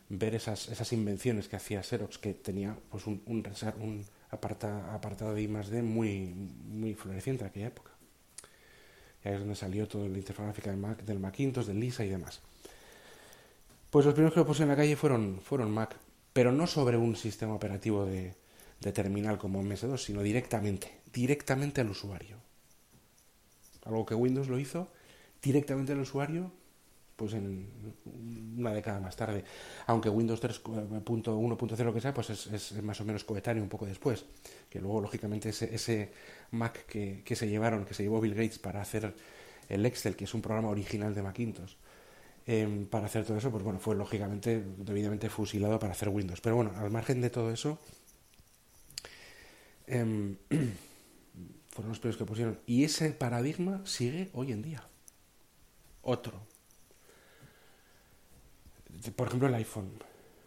ver 0.09 0.35
esas, 0.35 0.69
esas 0.69 0.93
invenciones 0.93 1.49
que 1.49 1.57
hacía 1.57 1.83
Xerox, 1.83 2.19
que 2.19 2.35
tenía 2.35 2.77
pues 2.91 3.07
un, 3.07 3.23
un, 3.27 3.45
un 3.81 4.05
aparta- 4.31 4.95
apartado 4.95 5.35
de 5.35 5.43
I 5.43 5.49
más 5.49 5.69
D 5.69 5.83
muy, 5.83 6.27
muy 6.35 6.95
floreciente 6.95 7.45
en 7.45 7.51
aquella 7.51 7.67
época. 7.69 7.91
Y 9.25 9.29
ahí 9.29 9.35
es 9.35 9.41
donde 9.41 9.57
salió 9.57 9.89
toda 9.89 10.09
la 10.09 10.19
interfaz 10.19 10.47
gráfica 10.47 10.71
del, 10.71 10.79
Mac, 10.79 11.03
del 11.03 11.19
Macintosh, 11.19 11.67
del 11.67 11.81
Lisa 11.81 12.05
y 12.05 12.09
demás. 12.11 12.41
Pues 13.97 14.05
los 14.05 14.15
primeros 14.15 14.35
que 14.35 14.41
lo 14.41 14.47
pusieron 14.47 14.71
en 14.71 14.77
la 14.77 14.83
calle 14.83 14.95
fueron, 14.95 15.41
fueron 15.41 15.71
Mac, 15.71 15.97
pero 16.35 16.53
no 16.53 16.67
sobre 16.67 16.99
un 16.99 17.17
sistema 17.17 17.55
operativo 17.55 18.05
de, 18.05 18.35
terminal 18.93 19.39
como 19.39 19.63
MS2, 19.63 19.97
sino 19.97 20.21
directamente, 20.21 21.01
directamente 21.15 21.81
al 21.81 21.89
usuario. 21.89 22.37
Algo 23.87 24.05
que 24.05 24.15
Windows 24.15 24.49
lo 24.49 24.59
hizo 24.59 24.89
directamente 25.41 25.93
al 25.93 26.01
usuario, 26.01 26.53
pues 27.17 27.33
en 27.33 27.71
una 28.59 28.75
década 28.75 29.01
más 29.01 29.17
tarde. 29.17 29.45
Aunque 29.87 30.11
Windows 30.11 30.43
3.1.0 30.43 31.95
que 31.95 32.01
sea, 32.03 32.13
pues 32.13 32.29
es, 32.29 32.49
es 32.49 32.83
más 32.83 33.01
o 33.01 33.05
menos 33.07 33.25
coetáneo 33.25 33.63
un 33.63 33.71
poco 33.71 33.87
después. 33.87 34.27
Que 34.69 34.79
luego, 34.79 35.01
lógicamente, 35.01 35.49
ese, 35.49 35.75
ese 35.75 36.13
Mac 36.51 36.85
que, 36.85 37.23
que 37.25 37.35
se 37.35 37.49
llevaron, 37.49 37.87
que 37.87 37.95
se 37.95 38.03
llevó 38.03 38.21
Bill 38.21 38.35
Gates 38.35 38.59
para 38.59 38.83
hacer 38.83 39.15
el 39.71 39.87
Excel, 39.87 40.17
que 40.17 40.25
es 40.25 40.35
un 40.35 40.43
programa 40.43 40.69
original 40.69 41.15
de 41.15 41.23
Macintosh, 41.23 41.77
eh, 42.47 42.87
para 42.91 43.07
hacer 43.07 43.25
todo 43.25 43.39
eso, 43.39 43.51
pues 43.51 43.63
bueno, 43.65 43.79
fue 43.81 43.97
lógicamente, 43.97 44.65
debidamente 44.79 45.29
fusilado 45.31 45.79
para 45.79 45.93
hacer 45.93 46.09
Windows. 46.09 46.41
Pero 46.41 46.57
bueno, 46.57 46.73
al 46.77 46.91
margen 46.91 47.21
de 47.21 47.31
todo 47.31 47.51
eso, 47.51 47.79
em, 49.87 50.37
fueron 51.71 51.91
los 51.91 51.99
primeros 51.99 52.17
que 52.19 52.25
pusieron. 52.25 52.59
Y 52.67 52.85
ese 52.85 53.11
paradigma 53.11 53.83
sigue 53.85 54.31
hoy 54.33 54.53
en 54.53 54.63
día. 54.63 54.85
Otro. 56.03 56.41
Por 59.15 59.29
ejemplo, 59.29 59.49
el 59.49 59.55
iPhone. 59.55 59.91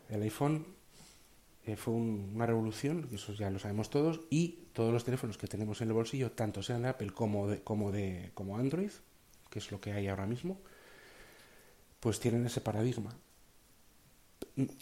El 0.10 0.22
iPhone 0.24 0.66
eh, 1.66 1.76
fue 1.76 1.94
un- 1.94 2.32
una 2.36 2.46
revolución, 2.46 3.08
eso 3.12 3.34
ya 3.34 3.50
lo 3.50 3.60
sabemos 3.60 3.90
todos, 3.90 4.22
y 4.30 4.60
todos 4.74 4.94
los 4.94 5.04
teléfonos 5.06 5.38
que 5.38 5.48
tenemos 5.48 5.82
en 5.82 5.90
el 5.90 5.94
bolsillo, 5.94 6.32
tanto 6.32 6.64
sean 6.64 6.84
de 6.84 6.90
Apple 6.90 7.12
como 7.12 7.48
de, 7.48 7.62
como 7.62 7.92
de 7.92 8.32
como 8.34 8.58
Android, 8.58 8.92
que 9.50 9.60
es 9.60 9.72
lo 9.72 9.80
que 9.82 9.92
hay 9.94 10.08
ahora 10.08 10.26
mismo, 10.26 10.60
pues 12.00 12.20
tienen 12.20 12.46
ese 12.46 12.62
paradigma. 12.62 13.16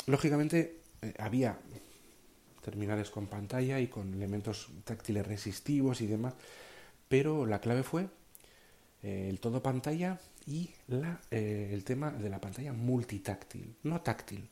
Lógicamente, 0.05 0.81
eh, 1.01 1.13
había 1.19 1.59
terminales 2.61 3.09
con 3.09 3.27
pantalla 3.27 3.79
y 3.79 3.87
con 3.87 4.13
elementos 4.13 4.69
táctiles 4.83 5.25
resistivos 5.25 6.01
y 6.01 6.07
demás, 6.07 6.33
pero 7.07 7.45
la 7.45 7.61
clave 7.61 7.83
fue 7.83 8.07
eh, 9.03 9.27
el 9.29 9.39
todo 9.39 9.63
pantalla 9.63 10.19
y 10.45 10.71
la, 10.87 11.21
eh, 11.31 11.69
el 11.71 11.83
tema 11.83 12.11
de 12.11 12.29
la 12.29 12.41
pantalla 12.41 12.73
multitáctil, 12.73 13.75
no 13.83 14.01
táctil, 14.01 14.49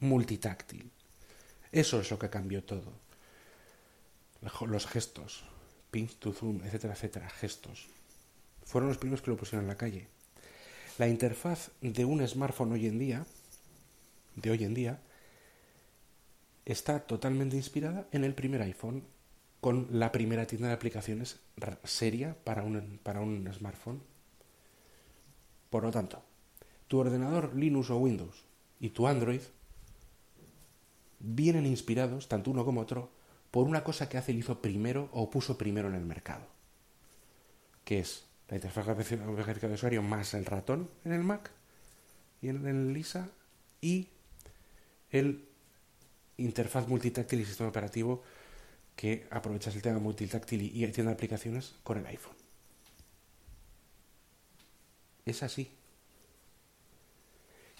multitáctil. 0.00 0.90
Eso 1.70 2.00
es 2.00 2.10
lo 2.10 2.18
que 2.18 2.30
cambió 2.30 2.64
todo. 2.64 2.92
Los 4.66 4.86
gestos, 4.86 5.44
pinch 5.90 6.16
to 6.16 6.32
zoom, 6.32 6.62
etcétera, 6.64 6.94
etcétera, 6.94 7.30
gestos. 7.30 7.86
Fueron 8.64 8.88
los 8.88 8.98
primeros 8.98 9.22
que 9.22 9.30
lo 9.30 9.36
pusieron 9.36 9.64
en 9.64 9.68
la 9.68 9.76
calle. 9.76 10.08
La 10.98 11.08
interfaz 11.08 11.70
de 11.80 12.04
un 12.04 12.26
smartphone 12.26 12.72
hoy 12.72 12.86
en 12.86 12.98
día, 12.98 13.24
de 14.36 14.50
hoy 14.50 14.64
en 14.64 14.74
día, 14.74 15.00
está 16.66 17.00
totalmente 17.00 17.56
inspirada 17.56 18.06
en 18.12 18.24
el 18.24 18.34
primer 18.34 18.62
iPhone. 18.62 19.04
con 19.60 19.86
la 19.92 20.10
primera 20.10 20.44
tienda 20.44 20.66
de 20.66 20.74
aplicaciones 20.74 21.38
seria 21.84 22.36
para 22.42 22.64
un, 22.64 22.98
para 23.00 23.20
un 23.20 23.48
smartphone. 23.54 24.02
Por 25.70 25.84
lo 25.84 25.92
tanto, 25.92 26.20
tu 26.88 26.98
ordenador 26.98 27.54
Linux 27.54 27.88
o 27.90 27.96
Windows 27.96 28.42
y 28.80 28.90
tu 28.90 29.06
Android 29.06 29.40
vienen 31.20 31.64
inspirados, 31.64 32.26
tanto 32.26 32.50
uno 32.50 32.64
como 32.64 32.80
otro, 32.80 33.10
por 33.52 33.68
una 33.68 33.84
cosa 33.84 34.08
que 34.08 34.18
Apple 34.18 34.34
hizo 34.34 34.60
primero 34.60 35.08
o 35.12 35.30
puso 35.30 35.56
primero 35.56 35.88
en 35.88 35.94
el 35.94 36.04
mercado, 36.04 36.44
que 37.84 38.00
es 38.00 38.24
la 38.52 38.56
interfaz 38.56 38.84
gráfica 38.84 39.66
de 39.66 39.72
usuario 39.72 40.02
más 40.02 40.34
el 40.34 40.44
ratón 40.44 40.90
en 41.06 41.12
el 41.12 41.24
Mac 41.24 41.50
y 42.42 42.50
en 42.50 42.66
el 42.66 42.92
Lisa 42.92 43.30
y 43.80 44.08
el 45.10 45.48
interfaz 46.36 46.86
multitáctil 46.86 47.40
y 47.40 47.46
sistema 47.46 47.70
operativo 47.70 48.22
que 48.94 49.26
aprovechas 49.30 49.74
el 49.74 49.80
tema 49.80 50.00
multitáctil 50.00 50.60
y 50.60 50.84
de 50.84 51.10
aplicaciones 51.10 51.76
con 51.82 51.96
el 51.96 52.04
iPhone. 52.04 52.36
Es 55.24 55.42
así. 55.42 55.70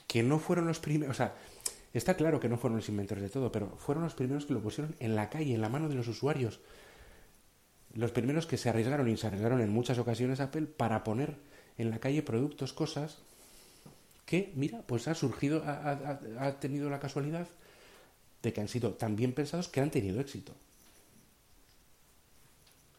Que 0.07 0.23
no 0.23 0.39
fueron 0.39 0.67
los 0.67 0.79
primeros, 0.79 1.15
o 1.15 1.19
sea, 1.19 1.35
está 1.93 2.17
claro 2.17 2.41
que 2.41 2.49
no 2.49 2.57
fueron 2.57 2.79
los 2.79 2.89
inventores 2.89 3.23
de 3.23 3.29
todo, 3.29 3.53
pero 3.53 3.77
fueron 3.77 4.05
los 4.05 4.15
primeros 4.15 4.47
que 4.47 4.55
lo 4.55 4.63
pusieron 4.63 4.97
en 5.01 5.17
la 5.17 5.29
calle, 5.29 5.55
en 5.55 5.61
la 5.61 5.69
mano 5.69 5.91
de 5.91 5.97
los 5.97 6.09
usuarios. 6.09 6.61
Los 7.95 8.11
primeros 8.11 8.47
que 8.47 8.57
se 8.57 8.71
arriesgaron 8.71 9.09
y 9.09 9.17
se 9.17 9.27
arriesgaron 9.27 9.61
en 9.61 9.71
muchas 9.71 9.99
ocasiones 9.99 10.41
Apple 10.41 10.67
para 10.67 11.05
poner 11.05 11.37
en 11.79 11.91
la 11.91 11.99
calle 11.99 12.23
productos, 12.23 12.73
cosas 12.73 13.19
que, 14.25 14.53
mira, 14.55 14.83
pues 14.87 15.09
ha 15.09 15.15
surgido, 15.15 15.63
ha, 15.67 16.57
tenido 16.61 16.89
la 16.89 17.01
casualidad 17.01 17.49
de 18.43 18.53
que 18.53 18.61
han 18.61 18.69
sido 18.69 18.95
tan 18.95 19.15
bien 19.17 19.35
pensados 19.35 19.69
que 19.69 19.81
han 19.81 19.91
tenido 19.91 20.21
éxito. 20.21 20.53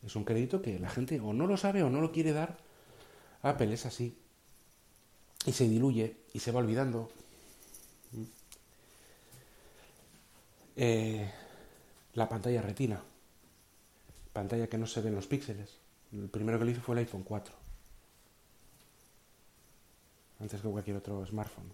Es 0.05 0.15
un 0.15 0.25
crédito 0.25 0.61
que 0.61 0.79
la 0.79 0.89
gente 0.89 1.19
o 1.19 1.33
no 1.33 1.47
lo 1.47 1.57
sabe 1.57 1.81
o 1.81 1.89
no 1.89 2.01
lo 2.01 2.11
quiere 2.11 2.33
dar. 2.33 2.57
Apple 3.41 3.73
es 3.73 3.85
así. 3.85 4.17
Y 5.45 5.53
se 5.53 5.67
diluye 5.67 6.17
y 6.33 6.39
se 6.39 6.51
va 6.51 6.59
olvidando. 6.59 7.09
Eh, 10.75 11.31
la 12.13 12.27
pantalla 12.27 12.61
retina. 12.61 13.01
Pantalla 14.33 14.67
que 14.67 14.77
no 14.77 14.87
se 14.87 15.01
ven 15.01 15.15
los 15.15 15.27
píxeles. 15.27 15.77
El 16.11 16.27
primero 16.29 16.59
que 16.59 16.65
lo 16.65 16.71
hizo 16.71 16.81
fue 16.81 16.95
el 16.95 16.99
iPhone 16.99 17.23
4. 17.23 17.53
Antes 20.39 20.61
que 20.61 20.67
cualquier 20.67 20.97
otro 20.97 21.25
smartphone. 21.25 21.71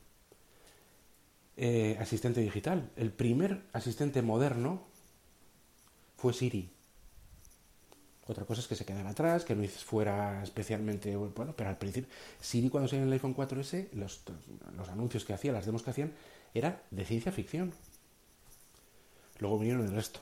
Eh, 1.58 1.98
asistente 2.00 2.42
digital. 2.42 2.90
El 2.96 3.12
primer 3.12 3.64
asistente 3.74 4.22
moderno 4.22 4.84
fue 6.18 6.34
Siri. 6.34 6.70
Otra 8.28 8.46
cosa 8.46 8.62
es 8.62 8.68
que 8.68 8.76
se 8.76 8.86
quedara 8.86 9.10
atrás, 9.10 9.44
que 9.44 9.56
no 9.56 9.68
fuera 9.68 10.44
especialmente 10.44 11.16
bueno, 11.16 11.56
pero 11.58 11.70
al 11.70 11.78
principio 11.78 12.10
Siri 12.40 12.70
cuando 12.70 12.88
salió 12.88 13.02
en 13.02 13.08
el 13.08 13.14
iPhone 13.14 13.36
4S, 13.36 13.92
los, 13.94 14.22
los 14.78 14.88
anuncios 14.90 15.26
que 15.26 15.34
hacía, 15.34 15.52
las 15.52 15.66
demos 15.66 15.82
que 15.82 15.90
hacían, 15.90 16.14
era 16.54 16.84
de 16.92 17.06
ciencia 17.06 17.32
ficción. 17.32 17.74
Luego 19.40 19.58
vinieron 19.58 19.86
el 19.86 19.94
resto. 19.94 20.20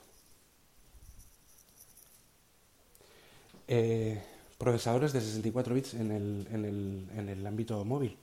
Eh, 3.68 4.20
procesadores 4.56 5.12
de 5.12 5.20
64 5.20 5.74
bits 5.74 5.94
en 5.94 6.10
el, 6.10 6.48
en 6.50 6.64
el, 6.64 7.08
en 7.16 7.28
el 7.28 7.46
ámbito 7.46 7.84
móvil. 7.84 8.16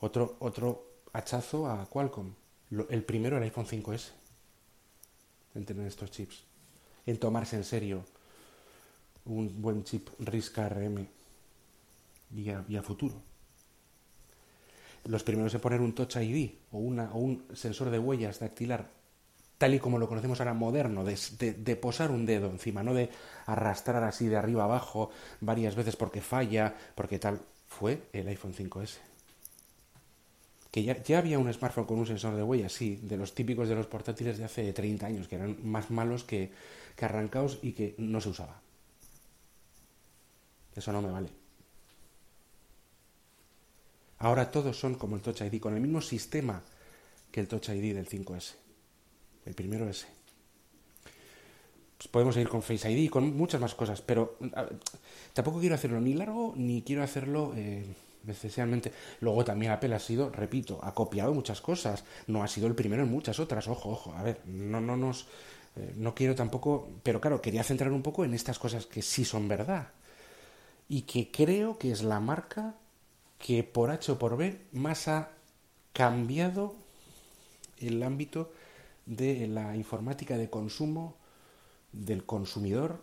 Otro, 0.00 0.36
otro 0.40 0.84
hachazo 1.12 1.66
a 1.68 1.86
Qualcomm. 1.88 2.32
Lo- 2.70 2.88
el 2.90 3.04
primero 3.04 3.36
el 3.36 3.42
iPhone 3.44 3.66
5S. 3.66 4.10
En 5.54 5.64
tener 5.64 5.86
estos 5.86 6.10
chips. 6.10 6.42
En 7.06 7.18
tomarse 7.18 7.56
en 7.56 7.64
serio 7.64 8.04
un 9.24 9.62
buen 9.62 9.84
chip 9.84 10.08
RISC 10.18 10.58
ARM 10.58 11.06
y 12.34 12.50
y 12.68 12.76
a 12.76 12.82
futuro. 12.82 13.14
Los 15.04 15.22
primeros 15.22 15.54
en 15.54 15.60
poner 15.60 15.80
un 15.80 15.94
Touch 15.94 16.16
ID 16.16 16.52
o, 16.72 16.78
una, 16.78 17.12
o 17.12 17.18
un 17.18 17.44
sensor 17.54 17.90
de 17.90 17.98
huellas 17.98 18.38
dactilar, 18.40 18.88
tal 19.62 19.74
y 19.74 19.78
como 19.78 20.00
lo 20.00 20.08
conocemos 20.08 20.40
ahora 20.40 20.54
moderno, 20.54 21.04
de, 21.04 21.76
posar 21.76 22.10
un 22.10 22.26
dedo 22.26 22.50
encima, 22.50 22.82
no 22.82 22.94
de 22.94 23.10
arrastrar 23.46 24.02
así 24.02 24.26
de 24.26 24.34
arriba 24.34 24.64
abajo 24.64 25.10
varias 25.40 25.76
veces 25.76 25.94
porque 25.94 26.20
falla, 26.20 26.74
porque 26.96 27.20
tal, 27.20 27.40
fue 27.68 28.02
el 28.12 28.26
iPhone 28.26 28.54
5S. 28.54 28.96
Que 30.72 30.82
ya, 30.82 31.00
ya 31.04 31.18
había 31.18 31.38
un 31.38 31.52
smartphone 31.52 31.84
con 31.84 32.00
un 32.00 32.08
sensor 32.08 32.34
de 32.34 32.42
huellas, 32.42 32.72
sí, 32.72 32.98
de 33.04 33.16
los 33.16 33.36
típicos 33.36 33.68
de 33.68 33.76
los 33.76 33.86
portátiles 33.86 34.36
de 34.36 34.42
hace 34.42 34.72
30 34.72 35.06
años, 35.06 35.28
que 35.28 35.36
eran 35.36 35.56
más 35.62 35.92
malos 35.92 36.24
que, 36.24 36.50
que 36.96 37.04
arrancados 37.04 37.60
y 37.62 37.70
que 37.70 37.94
no 37.98 38.20
se 38.20 38.30
usaba. 38.30 38.60
Eso 40.74 40.90
no 40.90 41.02
me 41.02 41.12
vale. 41.12 41.28
Ahora 44.18 44.50
todos 44.50 44.76
son 44.76 44.96
como 44.96 45.14
el 45.14 45.22
Touch 45.22 45.42
ID, 45.42 45.60
con 45.60 45.76
el 45.76 45.80
mismo 45.80 46.00
sistema 46.00 46.64
que 47.30 47.38
el 47.38 47.46
Touch 47.46 47.68
ID 47.68 47.94
del 47.94 48.08
5S. 48.08 48.61
El 49.44 49.54
primero 49.54 49.88
S. 49.88 50.06
Pues 51.96 52.08
podemos 52.08 52.34
seguir 52.34 52.48
con 52.48 52.62
Face 52.62 52.90
ID 52.90 52.98
y 53.04 53.08
con 53.08 53.36
muchas 53.36 53.60
más 53.60 53.74
cosas, 53.74 54.00
pero 54.02 54.36
tampoco 55.32 55.60
quiero 55.60 55.74
hacerlo 55.74 56.00
ni 56.00 56.14
largo 56.14 56.52
ni 56.56 56.82
quiero 56.82 57.02
hacerlo 57.02 57.52
eh, 57.56 57.86
necesariamente. 58.24 58.92
Luego 59.20 59.44
también 59.44 59.72
Apple 59.72 59.94
ha 59.94 59.98
sido, 60.00 60.30
repito, 60.30 60.80
ha 60.82 60.94
copiado 60.94 61.32
muchas 61.32 61.60
cosas, 61.60 62.04
no 62.26 62.42
ha 62.42 62.48
sido 62.48 62.66
el 62.66 62.74
primero 62.74 63.02
en 63.04 63.10
muchas 63.10 63.38
otras. 63.38 63.68
Ojo, 63.68 63.90
ojo, 63.90 64.14
a 64.14 64.22
ver, 64.22 64.40
no, 64.46 64.80
no 64.80 64.96
nos. 64.96 65.26
eh, 65.76 65.92
no 65.96 66.14
quiero 66.14 66.34
tampoco. 66.34 66.88
Pero 67.02 67.20
claro, 67.20 67.40
quería 67.40 67.62
centrar 67.64 67.92
un 67.92 68.02
poco 68.02 68.24
en 68.24 68.34
estas 68.34 68.58
cosas 68.58 68.86
que 68.86 69.02
sí 69.02 69.24
son 69.24 69.48
verdad 69.48 69.88
y 70.88 71.02
que 71.02 71.30
creo 71.30 71.78
que 71.78 71.90
es 71.92 72.02
la 72.02 72.20
marca 72.20 72.74
que 73.38 73.62
por 73.64 73.90
H 73.90 74.12
o 74.12 74.18
por 74.18 74.36
B 74.36 74.58
más 74.72 75.08
ha 75.08 75.30
cambiado 75.92 76.74
el 77.80 78.02
ámbito 78.02 78.52
de 79.06 79.46
la 79.48 79.76
informática 79.76 80.36
de 80.36 80.50
consumo 80.50 81.16
del 81.92 82.24
consumidor 82.24 83.00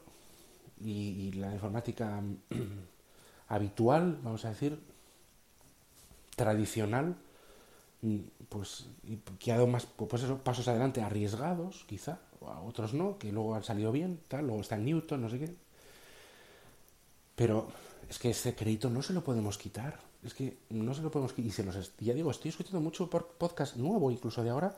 y, 0.81 1.31
la 1.33 1.53
informática 1.53 2.21
habitual, 3.47 4.19
vamos 4.23 4.45
a 4.45 4.49
decir, 4.49 4.79
tradicional, 6.35 7.15
mm, 8.01 8.17
pues 8.47 8.85
que 9.39 9.51
ha 9.51 9.55
dado 9.55 9.67
más 9.67 9.85
pues 9.85 10.23
eso, 10.23 10.37
pasos 10.37 10.67
adelante 10.67 11.01
arriesgados, 11.01 11.85
quizá, 11.87 12.19
o 12.39 12.49
a 12.49 12.61
otros 12.61 12.93
no, 12.93 13.17
que 13.17 13.31
luego 13.31 13.55
han 13.55 13.63
salido 13.63 13.91
bien, 13.91 14.19
tal, 14.27 14.47
luego 14.47 14.61
está 14.61 14.77
Newton, 14.77 15.21
no 15.21 15.29
sé 15.29 15.39
qué. 15.39 15.55
Pero 17.35 17.67
es 18.09 18.17
que 18.19 18.31
ese 18.31 18.55
crédito 18.55 18.89
no 18.89 19.01
se 19.01 19.13
lo 19.13 19.23
podemos 19.23 19.57
quitar. 19.57 19.99
Es 20.23 20.33
que 20.33 20.57
no 20.69 20.93
se 20.93 21.01
lo 21.01 21.11
podemos 21.11 21.31
quitar. 21.31 21.47
Y 21.47 21.51
se 21.51 21.63
los 21.63 21.97
ya 21.99 22.13
digo, 22.13 22.31
estoy 22.31 22.49
escuchando 22.49 22.81
mucho 22.81 23.09
podcast 23.09 23.77
nuevo, 23.77 24.11
incluso 24.11 24.43
de 24.43 24.49
ahora, 24.49 24.75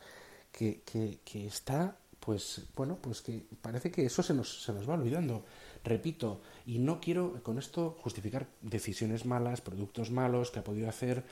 que, 0.51 0.81
que, 0.81 1.19
que 1.23 1.47
está, 1.47 1.97
pues, 2.19 2.61
bueno, 2.75 2.97
pues 3.01 3.21
que 3.21 3.45
parece 3.61 3.91
que 3.91 4.05
eso 4.05 4.21
se 4.23 4.33
nos, 4.33 4.63
se 4.63 4.73
nos 4.73 4.87
va 4.89 4.93
olvidando. 4.93 5.45
Repito, 5.83 6.41
y 6.65 6.79
no 6.79 6.99
quiero 7.01 7.41
con 7.43 7.57
esto 7.57 7.97
justificar 8.01 8.47
decisiones 8.61 9.25
malas, 9.25 9.61
productos 9.61 10.11
malos 10.11 10.51
que 10.51 10.59
ha 10.59 10.63
podido 10.63 10.87
hacer 10.89 11.23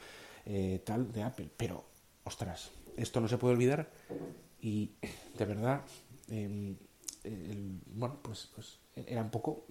eh, 0.45 0.82
tal 0.86 1.12
de 1.12 1.23
Apple. 1.23 1.49
Pero, 1.55 1.86
ostras, 2.23 2.71
esto 2.97 3.21
no 3.21 3.27
se 3.27 3.38
puede 3.38 3.53
olvidar 3.53 3.91
y 4.62 4.91
de 5.38 5.45
verdad, 5.45 5.82
eh, 6.29 6.75
el- 7.23 7.79
bueno, 7.93 8.17
pues, 8.21 8.49
pues 8.55 8.79
era 8.95 9.21
un 9.21 9.29
poco 9.29 9.65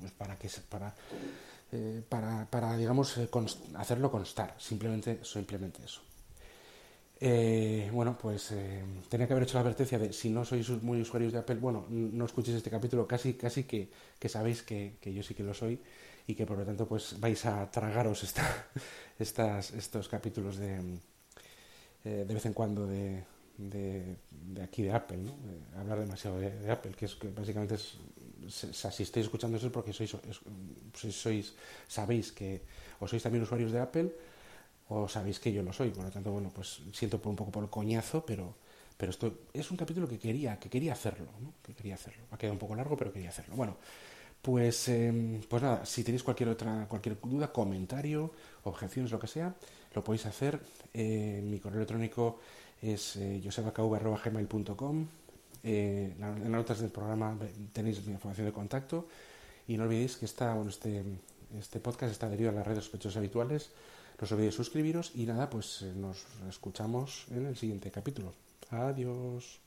pues, 0.00 0.12
para 0.12 0.38
que 0.38 0.48
para 0.68 0.94
eh, 1.72 2.02
para, 2.08 2.46
para 2.50 2.76
digamos 2.76 3.16
hacerlo 3.76 4.10
constar 4.10 4.54
simplemente 4.58 5.20
simplemente 5.24 5.82
eso 5.84 6.00
Eh, 7.20 7.90
bueno 7.92 8.16
pues 8.16 8.52
eh, 8.52 8.84
tenía 9.08 9.26
que 9.26 9.32
haber 9.32 9.42
hecho 9.42 9.54
la 9.54 9.62
advertencia 9.62 9.98
de 9.98 10.12
si 10.12 10.30
no 10.30 10.44
sois 10.44 10.68
muy 10.82 11.00
usuarios 11.00 11.32
de 11.32 11.40
Apple 11.40 11.56
bueno 11.56 11.84
no 11.90 12.24
escuchéis 12.24 12.56
este 12.58 12.70
capítulo 12.70 13.08
casi 13.08 13.34
casi 13.34 13.64
que, 13.64 13.90
que 14.20 14.28
sabéis 14.28 14.62
que, 14.62 14.98
que 15.00 15.12
yo 15.12 15.24
sí 15.24 15.34
que 15.34 15.42
lo 15.42 15.52
soy 15.52 15.80
y 16.28 16.34
que 16.36 16.46
por 16.46 16.58
lo 16.58 16.64
tanto 16.64 16.86
pues 16.86 17.18
vais 17.18 17.44
a 17.46 17.68
tragaros 17.72 18.22
esta, 18.22 18.46
estas, 19.18 19.72
estos 19.72 20.06
capítulos 20.08 20.58
de 20.58 20.78
eh, 22.04 22.24
de 22.26 22.34
vez 22.34 22.46
en 22.46 22.52
cuando 22.52 22.86
de, 22.86 23.24
de, 23.56 24.16
aquí 24.62 24.82
de 24.82 24.92
Apple, 24.92 25.18
¿no? 25.18 25.30
Eh, 25.32 25.78
hablar 25.78 26.00
demasiado 26.00 26.38
de, 26.38 26.70
Apple, 26.70 26.92
que 26.96 27.06
es 27.06 27.14
que 27.16 27.28
básicamente 27.28 27.74
es, 27.74 27.96
se- 28.48 28.72
si 28.72 29.02
estáis 29.02 29.26
escuchando 29.26 29.56
eso 29.56 29.66
es 29.66 29.72
porque 29.72 29.92
sois, 29.92 30.14
es- 30.14 30.40
sois- 31.14 31.54
sabéis 31.86 32.32
que 32.32 32.62
o 33.00 33.06
sois 33.08 33.22
también 33.22 33.42
usuarios 33.42 33.72
de 33.72 33.80
Apple 33.80 34.08
o 34.88 35.08
sabéis 35.08 35.38
que 35.38 35.52
yo 35.52 35.62
lo 35.62 35.72
soy, 35.72 35.90
por 35.90 36.04
lo 36.04 36.10
tanto, 36.10 36.30
bueno, 36.30 36.50
pues 36.54 36.80
siento 36.92 37.20
por 37.20 37.30
un 37.30 37.36
poco 37.36 37.50
por 37.50 37.62
el 37.64 37.70
coñazo, 37.70 38.24
pero, 38.24 38.54
pero 38.96 39.10
esto 39.10 39.40
es 39.52 39.70
un 39.70 39.76
capítulo 39.76 40.08
que 40.08 40.18
quería, 40.18 40.58
que 40.58 40.68
quería 40.68 40.92
hacerlo, 40.92 41.28
que 41.62 41.74
quería 41.74 41.94
hacerlo. 41.94 42.24
Ha 42.30 42.38
quedado 42.38 42.54
un 42.54 42.58
poco 42.58 42.74
largo, 42.74 42.96
pero 42.96 43.12
quería 43.12 43.28
hacerlo. 43.28 43.54
Bueno, 43.56 43.76
pues, 44.42 44.88
eh, 44.88 45.40
pues 45.48 45.62
nada, 45.62 45.84
si 45.84 46.04
tenéis 46.04 46.22
cualquier 46.22 46.48
otra, 46.50 46.86
cualquier 46.88 47.18
duda, 47.20 47.52
comentario, 47.52 48.32
objeciones, 48.64 49.10
lo 49.10 49.18
que 49.18 49.26
sea, 49.26 49.54
lo 49.94 50.04
podéis 50.04 50.26
hacer. 50.26 50.60
Eh, 50.94 51.40
mi 51.44 51.58
correo 51.58 51.78
electrónico 51.78 52.38
es 52.80 53.16
eh, 53.16 53.40
josebacau.gmail.com 53.44 55.06
eh, 55.64 56.14
en 56.14 56.20
las 56.20 56.38
notas 56.38 56.80
del 56.80 56.90
programa 56.90 57.36
tenéis 57.72 58.04
mi 58.06 58.12
información 58.12 58.46
de 58.46 58.52
contacto 58.52 59.08
y 59.66 59.76
no 59.76 59.84
olvidéis 59.84 60.16
que 60.16 60.24
está, 60.24 60.54
bueno, 60.54 60.70
este, 60.70 61.02
este 61.58 61.80
podcast 61.80 62.12
está 62.12 62.26
adherido 62.26 62.50
a 62.50 62.52
las 62.52 62.66
redes 62.66 62.84
sospechosas 62.84 63.16
habituales 63.16 63.70
no 64.18 64.26
os 64.26 64.32
olvidéis 64.34 64.58
suscribiros 64.58 65.12
y 65.14 65.26
nada, 65.30 65.46
pues 65.46 65.82
eh, 65.82 65.94
nos 65.94 66.26
escuchamos 66.48 67.26
en 67.30 67.46
el 67.46 67.56
siguiente 67.56 67.90
capítulo. 67.90 68.34
Adiós. 68.70 69.62